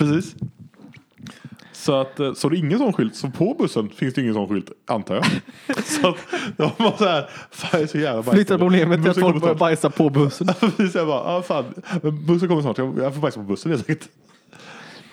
[0.00, 0.34] Precis.
[1.72, 3.16] Så att, eh, så det är ingen sån skylt.
[3.16, 5.24] Så på bussen finns det ingen sån skylt, antar jag.
[5.84, 6.16] så att
[6.56, 8.46] de var så här, fan jag är så jävla bajsnödig.
[8.46, 10.46] Flyttar problemet till att folk börjar bajsa på bussen.
[10.60, 11.74] Precis, jag bara, ah, fan.
[12.02, 14.08] Men bussen kommer snart, jag, jag får bajsa på bussen helt enkelt.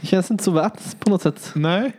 [0.01, 1.51] Det känns inte så värt på något sätt.
[1.55, 1.91] Nej.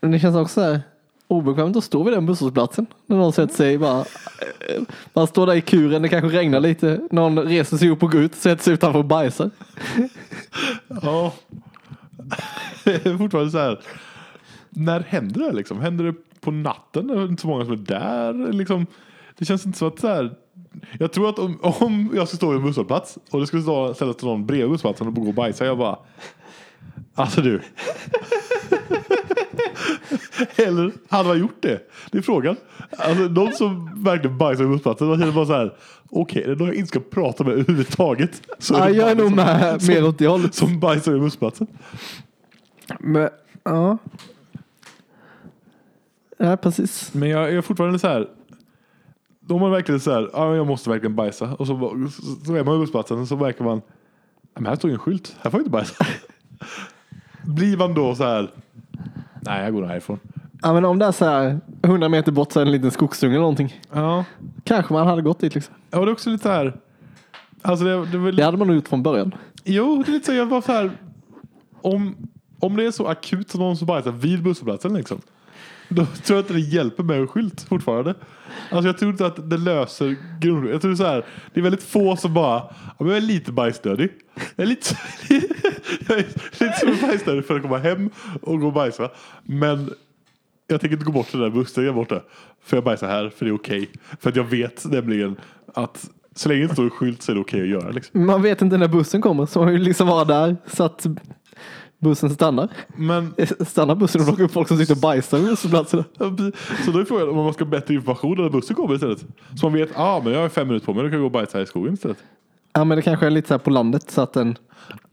[0.00, 0.80] Men det känns också så här
[1.32, 2.86] obekvämt att stå vid den busshållplatsen.
[3.06, 4.00] När någon sätter sig bara.
[4.00, 7.00] Eh, man står där i kuren, det kanske regnar lite.
[7.10, 9.50] Någon reser sig upp och går ut, sätter sig utanför och bajsar.
[11.02, 11.32] Ja.
[12.84, 13.80] Det är fortfarande så här.
[14.70, 15.80] När händer det liksom?
[15.80, 17.06] Händer det på natten?
[17.06, 18.52] Det är inte så många som är där.
[18.52, 18.86] Liksom,
[19.38, 20.34] det känns inte så att så här.
[20.98, 23.94] Jag tror att om, om jag skulle stå vid en busshållplats och det skulle stå,
[23.94, 25.66] ställas till någon bredvid busshållplatsen och gå och bajsa.
[25.66, 25.98] Jag bara.
[27.14, 27.60] Alltså du.
[30.56, 31.90] Eller hade man gjort det?
[32.10, 32.56] Det är frågan.
[32.98, 35.08] Alltså någon som verkligen bajsar vid bussplatsen.
[35.08, 35.74] Man känner bara så här.
[36.10, 38.42] Okej, det är någon jag inte ska prata med överhuvudtaget.
[38.58, 40.54] Så Ja, det jag är nog som- med mer åt det hållet.
[40.54, 41.66] Som bajsar vid bussplatsen.
[43.00, 43.28] Men,
[43.64, 43.98] ja.
[46.38, 47.14] Ja, precis.
[47.14, 48.28] Men jag är fortfarande så här.
[49.48, 51.54] Om man verkligen så här, ja, jag måste verkligen bajsa.
[51.54, 52.08] Och så,
[52.46, 53.82] så, är man på bussplatsen och så märker man,
[54.42, 56.06] "Ja, men här står ju en skylt, här får jag inte bajsa.
[57.42, 58.50] Blir man då så här,
[59.40, 60.18] nej jag går härifrån.
[60.62, 62.90] Ja, men om det är så här 100 meter bort så är det en liten
[62.90, 63.80] skogsdunge eller någonting.
[63.92, 64.24] Ja,
[64.64, 65.74] Kanske man hade gått dit liksom.
[65.90, 66.76] ja det är också lite så här.
[67.62, 69.34] Alltså det, det väl, Det hade man nog gjort från början.
[69.64, 70.90] Jo, det är lite så jag bara så här.
[71.80, 72.16] Om,
[72.60, 75.20] om det är så akut som någon som bajsar vid busshållplatsen liksom.
[75.94, 78.14] Då tror jag inte det hjälper med en skylt fortfarande.
[78.70, 80.68] Alltså jag tror inte att det löser grund.
[80.68, 81.24] Jag tror så här.
[81.54, 84.10] Det är väldigt få som bara, ja, men jag är lite bajsnödig.
[84.56, 84.96] Jag är lite,
[86.08, 88.10] jag är lite så bajsnödig för att komma hem
[88.42, 89.10] och gå och bajsa.
[89.42, 89.90] Men
[90.66, 92.20] jag tänker inte gå bort till den där bussen borta.
[92.64, 93.90] För jag bajsar här, för det är okej.
[94.20, 95.36] För att jag vet nämligen
[95.74, 97.90] att så länge det inte står en skylt så är det okej att göra.
[97.90, 98.26] Liksom.
[98.26, 101.06] Man vet inte när bussen kommer så man vill liksom vara där så att
[102.02, 102.68] bussen stannar.
[102.96, 103.34] Men
[103.66, 105.38] Stannar bussen och plockar upp folk som sitter och bajsar.
[105.38, 106.84] Ja, precis.
[106.84, 109.24] Så då är frågan om man ska ha bättre information när bussen kommer istället.
[109.60, 111.26] Så man vet, ah, men jag har fem minuter på mig, då kan jag gå
[111.26, 112.16] och bajsa här i skogen istället.
[112.72, 114.58] Ja men det kanske är lite så här på landet så att den,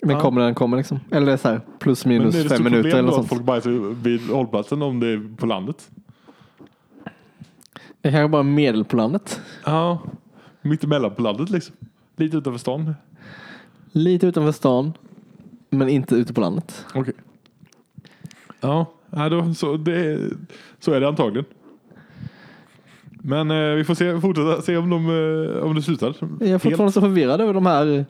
[0.02, 0.20] den Ja.
[0.22, 1.00] kommer när den kommer liksom.
[1.12, 3.30] Eller så här plus Men minus är det fem minuter eller något att sånt.
[3.30, 5.90] folk bajsar vid hållplatsen om det är på landet?
[8.02, 9.42] Det kanske bara är medel på landet.
[9.66, 10.00] Ja,
[10.62, 11.76] mitt emellan på landet liksom.
[12.18, 12.96] Lite utanför stan.
[13.92, 14.94] Lite utanför stan.
[15.70, 16.86] Men inte ute på landet.
[16.94, 17.14] Okej.
[18.62, 18.86] Ja,
[19.30, 20.20] då, så, det,
[20.80, 21.46] så är det antagligen.
[23.22, 25.06] Men eh, vi får se, fortsätta se om, de,
[25.56, 26.16] eh, om det slutar.
[26.40, 28.06] Jag är fortfarande så förvirrad över de här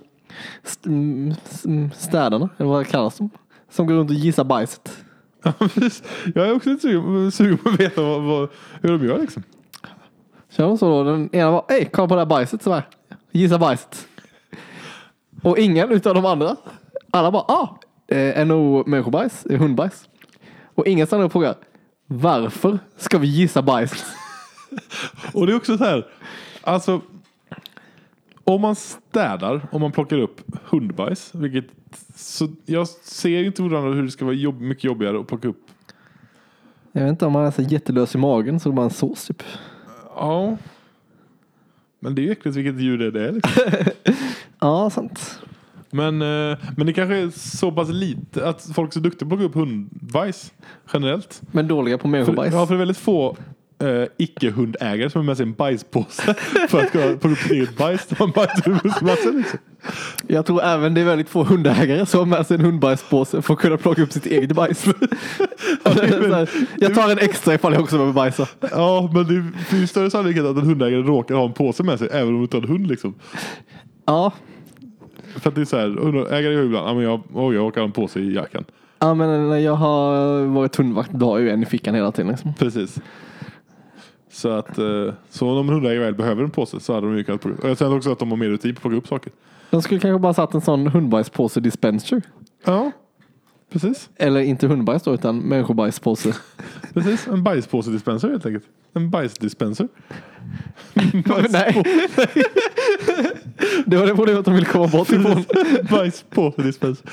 [0.64, 3.30] st- mm, s- mm, städerna, eller vad kallas de?
[3.70, 4.98] Som går runt och gissar bajset.
[5.44, 6.04] Ja, precis.
[6.36, 8.50] Jag är också lite sugen, sugen på att veta vad, vad,
[8.82, 9.44] hur de gör liksom.
[10.50, 11.12] Kör de så då?
[11.12, 12.84] Den ena var, ey kolla på det här bajset så här.
[13.32, 14.08] Gissa bajset.
[15.44, 16.56] Och ingen utav de andra.
[17.12, 20.10] Alla bara, ah, eh, NO människobajs, eh, hundbajs.
[20.76, 21.56] Och ingen stannar och frågar,
[22.08, 24.06] varför ska vi gissa bajset?
[25.34, 26.08] Och det är också så här,
[26.62, 27.02] alltså
[28.44, 31.66] om man städar, om man plockar upp hundbajs, vilket
[32.16, 35.66] så jag ser inte hur det ska vara jobb, mycket jobbigare att plocka upp.
[36.92, 38.90] Jag vet inte om man är så jättelös i magen så det är bara en
[38.90, 39.44] sås typ.
[40.16, 40.58] Ja.
[42.00, 43.32] Men det är ju äckligt vilket djur det är.
[43.32, 43.64] Liksom.
[44.60, 45.40] Ja, sant.
[45.92, 49.36] Men, eh, men det kanske är så pass lite att folk är så duktiga på
[49.36, 50.54] att plocka upp hundbajs
[50.94, 51.42] generellt.
[51.52, 52.54] Men dåliga på För, människobajs.
[52.54, 53.38] ja, för det är väldigt få
[53.84, 56.34] eh, icke-hundägare som har med sig en bajspåse
[56.70, 58.08] för att kunna plocka upp sitt eget bajs.
[58.10, 59.44] Liksom.
[60.28, 63.54] Jag tror även det är väldigt få hundägare som har med sig en hundbajspåse för
[63.54, 64.82] att kunna plocka upp sitt eget bajs.
[65.84, 68.48] Så här, jag tar en extra ifall jag också behöver bajsa.
[68.72, 72.00] Ja, men det finns ju större sannolikhet att en hundägare råkar ha en påse med
[72.00, 72.88] sig även om du inte har en hund.
[72.88, 73.14] Liksom.
[74.06, 74.32] Ja,
[75.36, 77.84] För att det är så här, hundägare gör ibland, ja, men jag, oh, jag ha
[77.84, 78.66] en påse i jackan.
[79.00, 82.12] ja men när jag har varit hundvakt då har jag ju en i fickan hela
[82.12, 82.32] tiden.
[82.32, 82.54] Liksom.
[82.54, 83.02] Precis.
[84.32, 87.24] Så att eh, så om en hundägare väl behöver en påse så hade de ju
[87.24, 87.64] kunnat plocka upp.
[87.64, 89.32] Och jag känner också att de har mer rutin på att plocka upp saker.
[89.70, 92.22] De skulle kanske bara satt en sån hundbajspåse dispenser.
[92.66, 92.92] Ja,
[93.70, 94.10] precis.
[94.16, 96.34] Eller inte hundbajs då utan människobajspåse.
[96.94, 98.66] Precis, en bajspåse-dispenser helt enkelt.
[98.94, 99.88] En bajsdispenser.
[101.50, 101.84] Nej.
[103.86, 105.46] det var det problemet de ville komma bort ifrån.
[105.90, 107.06] Bajspåse-dispenser.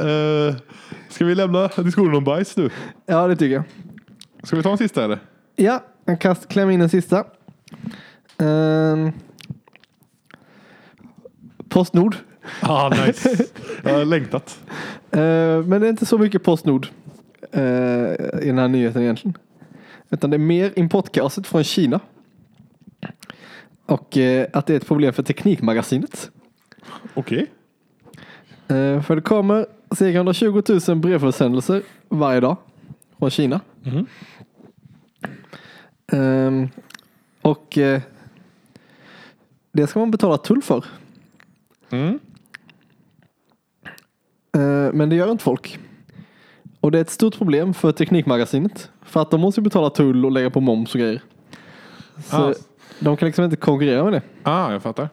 [0.00, 0.54] Uh,
[1.08, 2.70] ska vi lämna diskussionen om bajs nu?
[3.06, 3.64] Ja, det tycker jag.
[4.42, 5.18] Ska vi ta en sista eller?
[5.56, 7.24] Ja, jag kast, klämmer in den sista.
[8.38, 9.12] Ehm.
[11.68, 12.16] Postnord.
[12.60, 13.44] Ah, nice.
[13.82, 14.58] jag har längtat.
[15.12, 16.86] Eh, men det är inte så mycket Postnord
[17.52, 17.62] eh,
[18.42, 19.38] i den här nyheten egentligen.
[20.10, 22.00] Utan det är mer importkaset från Kina.
[23.86, 26.30] Och eh, att det är ett problem för Teknikmagasinet.
[27.14, 27.50] Okej.
[28.68, 32.56] Eh, för det kommer cirka 120 000 brevförsändelser varje dag
[33.18, 33.60] från Kina.
[33.82, 34.06] Mhm.
[36.12, 36.68] Ehm,
[37.42, 38.00] och eh,
[39.72, 40.84] det ska man betala tull för.
[41.90, 42.18] Mm.
[44.56, 45.78] Eh, men det gör inte folk.
[46.80, 48.90] Och det är ett stort problem för Teknikmagasinet.
[49.02, 51.22] För att de måste betala tull och lägga på moms och grejer.
[52.24, 52.54] Så Ah.
[53.00, 54.22] de kan liksom inte konkurrera med det.
[54.42, 55.08] Ah, jag fattar.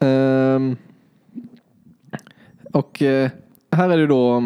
[0.00, 0.76] Ehm,
[2.72, 3.30] och eh,
[3.72, 4.36] här är det då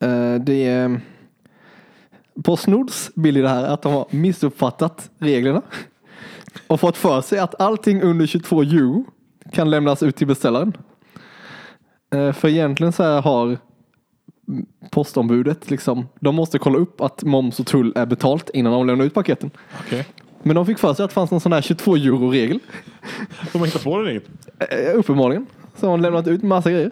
[0.00, 1.00] eh, det är
[2.44, 5.62] Postnords bild i det här är att de har missuppfattat reglerna
[6.66, 9.04] och fått för sig att allting under 22 euro
[9.52, 10.76] kan lämnas ut till beställaren.
[12.14, 13.58] Eh, för egentligen så här har
[14.90, 19.04] postombudet liksom, de måste kolla upp att moms och tull är betalt innan de lämnar
[19.04, 19.50] ut paketen.
[19.80, 20.06] Okej.
[20.42, 22.58] Men de fick för sig att det fanns någon sån här 22 euro regel.
[23.52, 24.28] De har hittat på den inget.
[24.58, 25.46] Eh, uppenbarligen.
[25.76, 26.90] Så har hon lämnat ut massa grejer.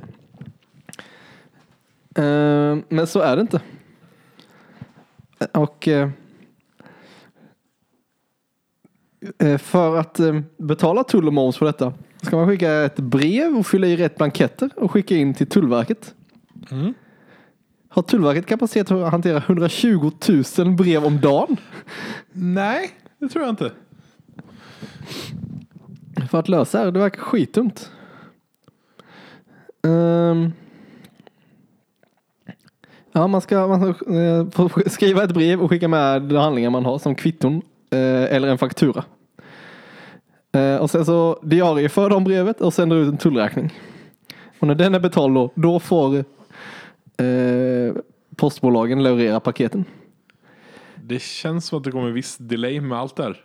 [2.14, 3.60] Eh, men så är det inte.
[5.52, 5.88] Och
[9.58, 10.20] för att
[10.56, 11.92] betala tull och moms på detta
[12.22, 16.14] ska man skicka ett brev och fylla i rätt blanketter och skicka in till Tullverket.
[16.70, 16.94] Mm.
[17.88, 20.10] Har Tullverket kapacitet att hantera 120
[20.58, 21.56] 000 brev om dagen?
[22.32, 23.72] Nej, det tror jag inte.
[26.30, 27.90] För att lösa det, det verkar skitdumt.
[29.86, 30.52] Ehm.
[33.12, 36.84] ja, man ska, man ska eh, skriva ett brev och skicka med de handlingar man
[36.84, 39.04] har som kvitton eh, eller en faktura.
[40.52, 43.78] Eh, och sen så diarieför de brevet och sänder ut en tullräkning.
[44.58, 46.24] Och när den är betald då, då får eh,
[48.36, 49.84] postbolagen leverera paketen.
[51.04, 53.44] Det känns som att det kommer en viss delay med allt där.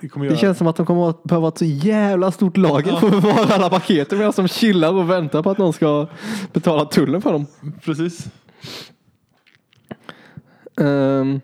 [0.00, 0.40] Det kommer Det göra...
[0.40, 3.54] känns som att de kommer att behöva ett så jävla stort lager för att bevara
[3.54, 6.06] alla paketen medan de chillar och väntar på att någon ska
[6.52, 7.46] betala tullen för dem.
[7.84, 8.26] Precis.
[10.80, 11.40] Ehm,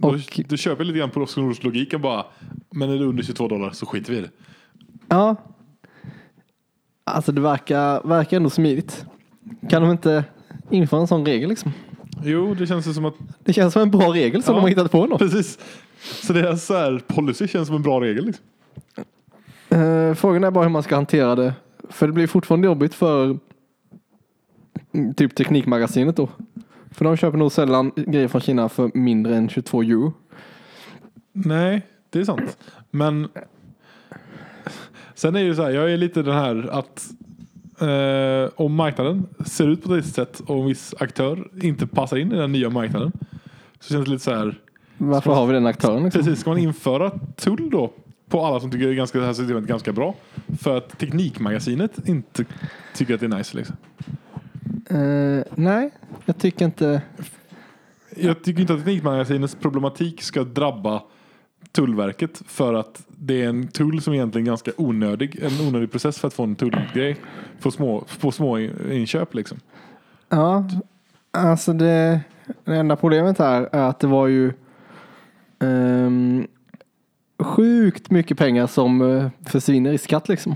[0.00, 0.18] Och...
[0.36, 2.24] Du, du köper lite grann på Postnords logiken bara.
[2.70, 4.30] Men är det under 22 dollar så skiter vi i det.
[5.08, 5.36] ja.
[7.06, 9.06] Alltså det verkar, verkar ändå smidigt.
[9.70, 10.24] Kan de inte
[10.70, 11.72] införa en sån regel liksom?
[12.22, 13.14] Jo, det känns som att...
[13.44, 14.56] Det känns som en bra regel som Ja.
[14.56, 15.18] de har hittat på ändå.
[15.18, 15.58] Precis.
[16.00, 18.24] Så deras så här, policy känns som en bra regel.
[18.24, 18.44] Liksom.
[19.72, 21.54] Uh, frågan är bara hur man ska hantera det.
[21.90, 23.38] För det blir fortfarande jobbigt för
[24.94, 26.28] mm, typ Teknikmagasinet då.
[26.94, 30.12] För de köper nog sällan grejer från Kina för mindre än 22 euro.
[31.32, 32.58] Nej, det är sant.
[32.90, 33.28] Men
[35.14, 37.10] sen är det ju så här, jag är lite den här att
[37.80, 42.16] eh, om marknaden ser ut på ett visst sätt och en viss aktör inte passar
[42.16, 43.12] in i den nya marknaden.
[43.80, 44.60] Så känns det lite så här.
[44.98, 46.04] Varför har vi den aktören?
[46.04, 46.22] Liksom?
[46.22, 47.92] Precis, ska man införa tull då
[48.28, 50.14] på alla som tycker det ganska, det här systemet är ganska bra?
[50.60, 52.44] För att Teknikmagasinet inte
[52.94, 53.76] tycker att det är nice liksom.
[54.90, 55.90] Eh, nej,
[56.24, 57.02] jag tycker inte...
[58.16, 61.02] Jag tycker inte att Teknikmagasinets problematik ska drabba
[61.72, 65.38] Tullverket för att det är en tull som egentligen är ganska onödig.
[65.42, 67.16] En onödig process för att få en tullgrej
[67.60, 69.58] på små, på små inköp liksom.
[70.28, 70.64] Ja,
[71.30, 72.20] alltså det,
[72.64, 74.52] det enda problemet här är att det var ju
[75.58, 76.46] ehm,
[77.38, 80.54] sjukt mycket pengar som eh, försvinner i skatt liksom.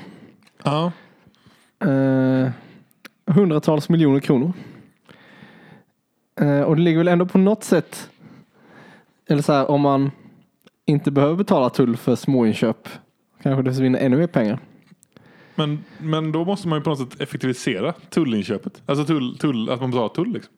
[0.63, 0.93] Ja.
[1.81, 2.51] Eh,
[3.29, 4.53] hundratals miljoner kronor.
[6.41, 8.11] Eh, och det ligger väl ändå på något sätt,
[9.29, 10.11] eller så här om man
[10.85, 12.89] inte behöver betala tull för småinköp,
[13.43, 14.59] kanske det försvinner ännu mer pengar.
[15.55, 18.83] Men, men då måste man ju på något sätt effektivisera tullinköpet.
[18.87, 20.53] Alltså tull, tull, att man betalar tull liksom.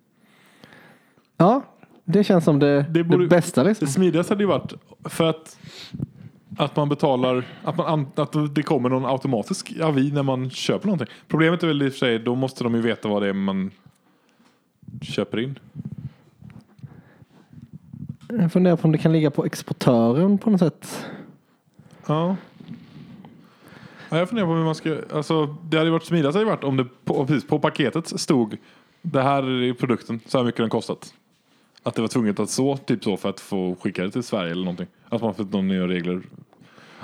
[1.37, 1.63] Ja,
[2.05, 3.87] det känns som det, det, borde- bästa liksom.
[3.87, 4.73] Det smidigaste hade ju varit
[5.05, 5.59] för att
[6.57, 10.87] att man betalar, att, man, an- att det kommer någon automatisk avi när man köper
[10.87, 11.09] någonting.
[11.29, 13.33] Problemet är väl i och för sig, då måste de ju veta vad det är
[13.33, 13.71] man
[15.03, 15.59] köper in.
[18.29, 21.07] Jag funderar på om det kan ligga på exportören på något sätt.
[22.07, 22.37] Ja.
[24.09, 26.51] ja jag funderar på hur man ska, alltså det hade ju varit smidigast hade ju
[26.51, 28.57] varit om det på, precis, på paketet stod
[29.03, 31.15] det här är produkten, så här mycket den kostat.
[31.83, 34.51] Att det var tvunget att så, typ så för att få skicka det till Sverige
[34.51, 34.87] eller någonting.
[35.09, 36.23] Att man fått några nya regler.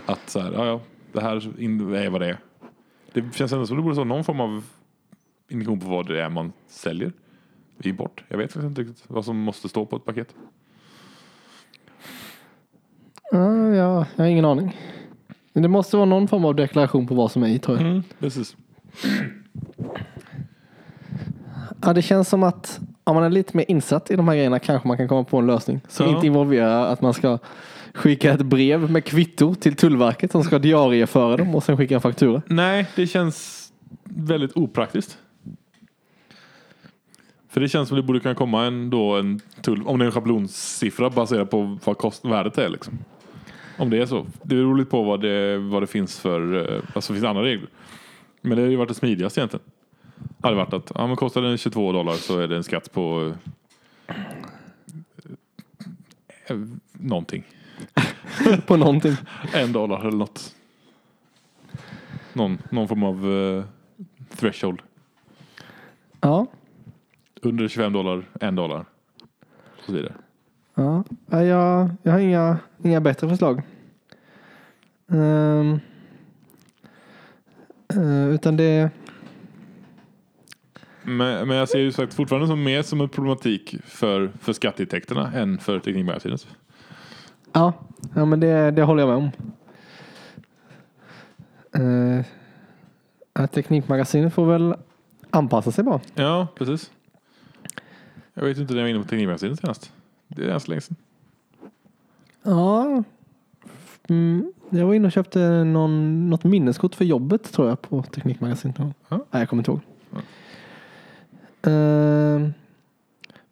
[0.06, 0.80] Att så här, ja ja,
[1.12, 2.38] det här är vad det är.
[3.12, 4.64] Det känns ändå som det borde vara någon form av
[5.48, 7.12] indikation på vad det är man säljer.
[7.78, 8.24] I import.
[8.28, 10.34] Jag vet faktiskt inte riktigt vad som måste stå på ett paket.
[13.32, 14.76] Ja, ja, jag har ingen aning.
[15.52, 17.86] Men det måste vara någon form av deklaration på vad som är i tror jag.
[17.86, 18.56] Mm, precis.
[21.82, 24.58] Ja, det känns som att om man är lite mer insatt i de här grejerna
[24.58, 26.14] kanske man kan komma på en lösning som Ja.
[26.14, 27.38] inte involverar att man ska
[27.94, 32.00] skicka ett brev med kvitto till Tullverket som ska diarieföra dem och sen skicka en
[32.00, 32.42] faktura.
[32.46, 33.68] Nej, det känns
[34.04, 35.18] väldigt opraktiskt.
[37.48, 40.06] För det känns som det borde kunna komma en, då en tull, om det är
[40.06, 42.68] en schablonsiffra baserad på vad kostvärdet är.
[42.68, 42.98] Liksom.
[43.78, 44.26] Om det är så.
[44.42, 47.42] Det beror lite på vad det, vad det finns för, eh, alltså det finns andra
[47.42, 47.68] regler.
[48.40, 49.64] Men det hade ju varit det smidigaste egentligen.
[50.40, 53.34] Hade varit att, ja men kostar den 22 dollar så är det en skatt på
[56.46, 56.56] eh,
[56.92, 57.44] någonting.
[58.66, 59.16] på någonting.
[59.54, 60.54] En dollar eller något.
[62.32, 63.64] Någon, någon form av eh,
[64.36, 64.82] threshold.
[66.20, 66.46] Ja,
[67.42, 68.84] Under 25 dollar, en dollar.
[69.78, 70.14] Och så vidare.
[70.74, 71.04] ja.
[71.30, 73.62] Ja, jag, jag har inga, inga bättre förslag.
[75.08, 75.80] Ehm.
[77.94, 78.90] Eh, utan det,
[81.06, 85.32] Men, men jag ser ju sagt fortfarande som mer som en problematik för, för skatteintäkterna
[85.32, 86.46] än för Teknikmagasinet.
[87.52, 87.72] ja,
[88.14, 89.30] ja men det, det håller jag med om.
[93.38, 94.74] Uh, Teknikmagasinet får väl
[95.30, 96.00] anpassa sig bara.
[96.14, 96.90] Ja, precis.
[98.34, 99.92] Jag vet inte när jag var inne på Teknikmagasinet senast.
[100.28, 100.96] Det är ganska länge sedan.
[102.42, 103.02] Ja.
[104.08, 108.76] Mm, jag var inne och köpte någon, något minneskort för jobbet tror jag på Teknikmagasinet.
[108.78, 108.92] Ja.
[109.08, 109.80] Nej, jag kommer inte ihåg.
[110.10, 110.18] Ja.
[111.66, 112.52] Ehm,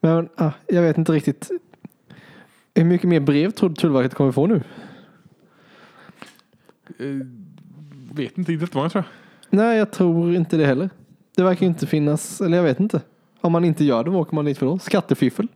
[0.00, 1.50] men ah, jag vet inte riktigt.
[2.74, 4.62] Hur mycket mer brev tror du Tullverket kommer få nu?
[6.98, 7.26] Eh,
[8.12, 9.04] vet inte riktigt tror jag.
[9.50, 10.90] Nej, jag tror inte det heller.
[11.36, 13.00] Det verkar ju inte finnas, eller jag vet inte.
[13.40, 14.78] Om man inte gör det, vad åker man dit för då?
[14.78, 15.48] Skattefiffel.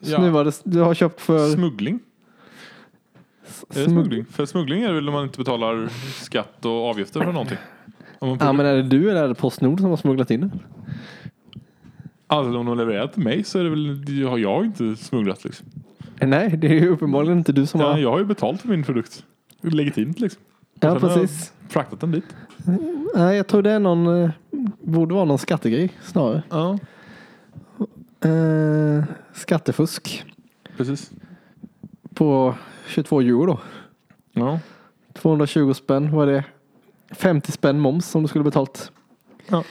[0.00, 0.20] Så Ja.
[0.20, 1.98] nu var det, du har köpt för Smuggling.
[3.70, 4.24] Är det smugg- smuggling?
[4.24, 5.88] För smuggling är det väl om man inte betalar
[6.22, 7.58] skatt och avgifter för någonting.
[8.28, 10.50] Man Ja, men är det du eller är det Postnord som har smugglat in det?
[12.26, 15.44] Alltså om de levererar till mig så är det väl, jag har jag inte smugglat
[15.44, 15.66] liksom.
[16.20, 17.98] Nej, det är ju uppenbarligen inte du som Ja, har...
[17.98, 19.24] jag har ju betalt för min produkt.
[19.60, 20.42] Legitimt liksom.
[20.80, 21.52] Ja, sen har jag precis.
[21.68, 22.24] Fraktat den dit.
[23.14, 24.30] Nej, jag tror det är någon, eh,
[24.82, 26.42] borde vara någon skattegrej snarare.
[26.50, 26.78] Ja,
[28.24, 30.24] Eh, skattefusk
[30.76, 31.10] precis.
[32.14, 32.54] på
[32.88, 33.60] 22 euro då.
[34.32, 34.58] Ja.
[35.14, 36.44] 220 spänn, vad är det?
[37.12, 38.92] 50 spänn moms som du skulle betalt.
[39.48, 39.64] Ja.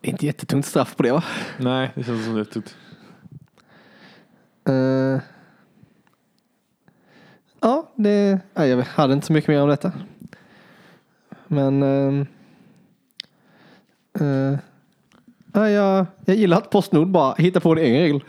[0.00, 1.24] Det är inte jättetungt straff på det va?
[1.58, 2.64] Nej, det känns som det är typ.
[4.68, 5.20] Eh,
[7.60, 9.92] ja, det, nej, jag hade inte så mycket mer om detta.
[11.46, 12.26] Men ehm,
[14.20, 14.58] eh,
[15.52, 18.24] ja, jag, jag gillar att Postnord bara hittar på en egen regel.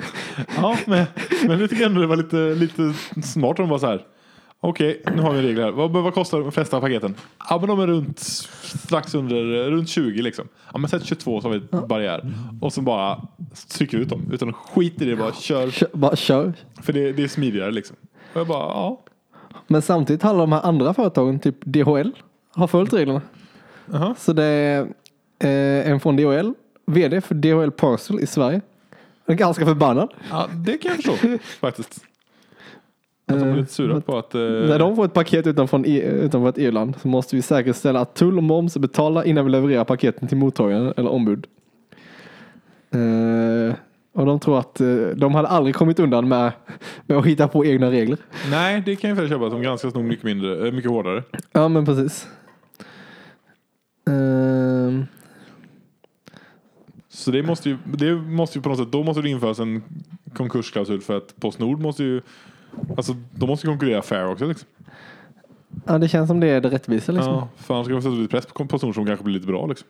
[0.55, 1.05] Ja, men,
[1.47, 4.05] men jag tycker ändå det var lite, lite smart om bara så här.
[4.65, 5.71] Okej, nu har vi regler.
[5.71, 7.15] Vad, vad kostar de flesta paketen?
[7.49, 10.47] Ja, men de är runt strax under, runt 20 liksom.
[10.73, 12.33] Ja, men sätt 22 så har vi ett barriär.
[12.61, 13.27] Och så bara
[13.69, 14.29] trycker ut dem.
[14.31, 15.69] Utan skit i det, bara kör.
[15.69, 16.53] Kör, bara kör.
[16.81, 17.95] För det, det är smidigare liksom.
[18.33, 19.01] Och jag bara, ja.
[19.67, 22.11] Men samtidigt har de här andra företagen, typ DHL,
[22.53, 23.21] har följt reglerna.
[23.91, 24.15] Jaha.
[24.19, 24.81] Så det är
[25.39, 26.53] eh, en från DHL,
[26.85, 28.61] vd för DHL Parcel i Sverige.
[29.27, 30.09] Ganska förbannad.
[30.29, 31.99] Ja, det kan jag förstå faktiskt.
[33.25, 34.35] Att de är lite sura på att...
[34.35, 38.13] Eh, När de får ett paket utanför, utanför ett EU-land så måste vi säkerställa att
[38.15, 41.47] tull och moms är betalda innan vi levererar paketen till mottagaren eller ombud.
[42.91, 43.75] Eh,
[44.13, 46.51] och de tror att eh, de hade aldrig kommit undan med,
[47.05, 48.17] med att hitta på egna regler.
[48.51, 49.49] Nej, det kan jag för köpa.
[49.49, 51.23] De granskas nog mycket, mindre, eh, mycket hårdare.
[51.51, 52.27] Ja, men precis.
[54.09, 55.05] Ehm,
[57.09, 59.83] Så det måste ju, det måste ju på något sätt, då måste det införas en
[60.33, 62.21] konkursklausul för att Postnord måste ju,
[62.97, 64.67] alltså de måste konkurrera fair också liksom.
[65.85, 67.33] ja, det känns som det är det rättvisa liksom.
[67.33, 69.67] Ja, för annars ska man sätta lite press på Postnord som kanske blir lite bra
[69.67, 69.87] liksom.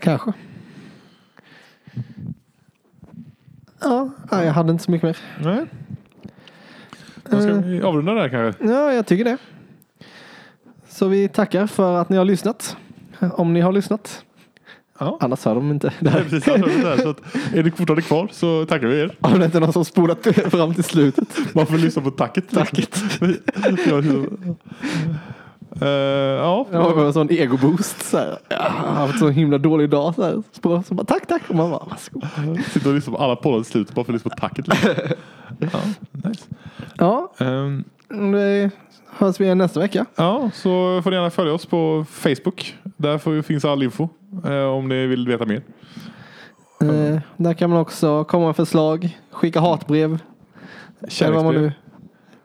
[0.00, 0.32] Kanske.
[3.80, 5.16] Ja, jag hade inte så mycket mer.
[5.40, 5.66] Nej.
[7.30, 8.66] Då ska vi avrunda där kanske.
[8.66, 9.36] Ja, jag tycker det.
[10.88, 12.76] Så vi tackar för att ni har lyssnat.
[13.20, 14.24] Om ni har lyssnat.
[15.00, 15.16] Ja.
[15.20, 15.92] Annars hör de inte.
[15.98, 17.02] Nej, precis, annars är det.
[17.02, 17.20] Så att,
[17.54, 19.16] är det fortfarande kvar så tackar vi er.
[19.20, 21.28] Om det inte är någon som spolat fram till slutet.
[21.54, 22.50] Man får lyssna på tacket.
[22.50, 23.02] Tacket.
[23.86, 23.96] ja,
[25.82, 25.88] uh,
[26.38, 26.66] ja.
[26.72, 28.02] Jag har en sån egoboost.
[28.02, 28.38] Så här.
[28.48, 30.14] Jag har haft så himla dålig dag.
[30.14, 30.42] Så, här.
[30.62, 31.42] så, så bara, tack, tack.
[31.48, 32.64] Och man bara, varsågod.
[32.72, 34.66] Sitter och lyssnar på alla poddar i slutet bara för att lyssna på tacket.
[35.58, 35.80] Ja,
[36.12, 36.44] nice.
[36.98, 38.70] Ja, Ehm, det
[39.10, 40.06] hörs vi igen nästa vecka.
[40.16, 42.74] Ja, så får ni gärna följa oss på Facebook.
[42.96, 44.08] Där finns all info
[44.76, 45.62] om ni vill veta mer.
[46.82, 50.18] Eh, där kan man också komma med förslag, skicka hatbrev.
[51.20, 51.72] Man nu,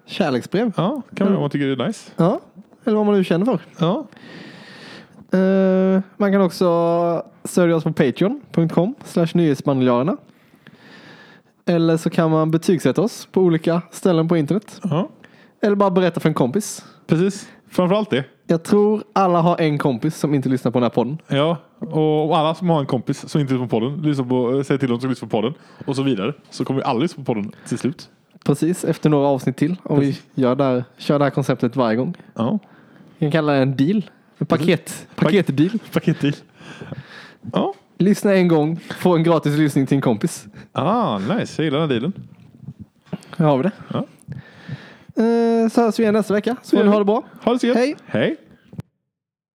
[0.05, 0.71] kärleksbrev.
[0.77, 2.11] Ja, kan man om man tycker det är nice.
[2.15, 2.39] Ja,
[2.85, 3.59] eller vad man nu känner för.
[3.79, 4.05] Ja,
[5.31, 10.17] Eh, man kan också stödja oss på patreon.com slash nyhetsbandeljarerna.
[11.65, 14.79] Eller så kan man betygsätta oss på olika ställen på internet.
[14.83, 15.09] ja,
[15.61, 16.85] Eller bara berätta för en kompis.
[17.07, 17.49] precis.
[17.75, 18.23] Framförallt det.
[18.47, 21.17] Jag tror alla har en kompis som inte lyssnar på den här podden.
[21.27, 24.79] Ja, och alla som har en kompis som inte lyssnar på podden, lyssnar på, säg
[24.79, 25.53] till dem som lyssnar på podden
[25.85, 26.33] och så vidare.
[26.49, 28.09] Så kommer vi alla lyssna på podden till slut.
[28.45, 29.75] Precis, efter några avsnitt till.
[29.83, 32.13] Om vi gör där, kör det här konceptet varje gång.
[32.33, 32.59] Ja,
[33.17, 34.09] Vi kan kalla det en deal.
[34.37, 35.79] En paket, paketdeal.
[35.93, 36.33] paketdeal.
[37.53, 40.45] Ja, Lyssna en gång, få en gratis lyssning till en kompis.
[40.71, 41.61] ah, nice.
[41.61, 42.13] Jag gillar den dealen.
[43.37, 43.71] Här har vi det.
[43.93, 44.05] Ja.
[45.17, 46.55] Eh, Så hörs vi igen nästa vecka.
[46.63, 47.23] Så får ni ha det bra.
[47.43, 47.77] Ha det så gött.
[47.77, 47.95] Hej.
[48.05, 48.37] Hej.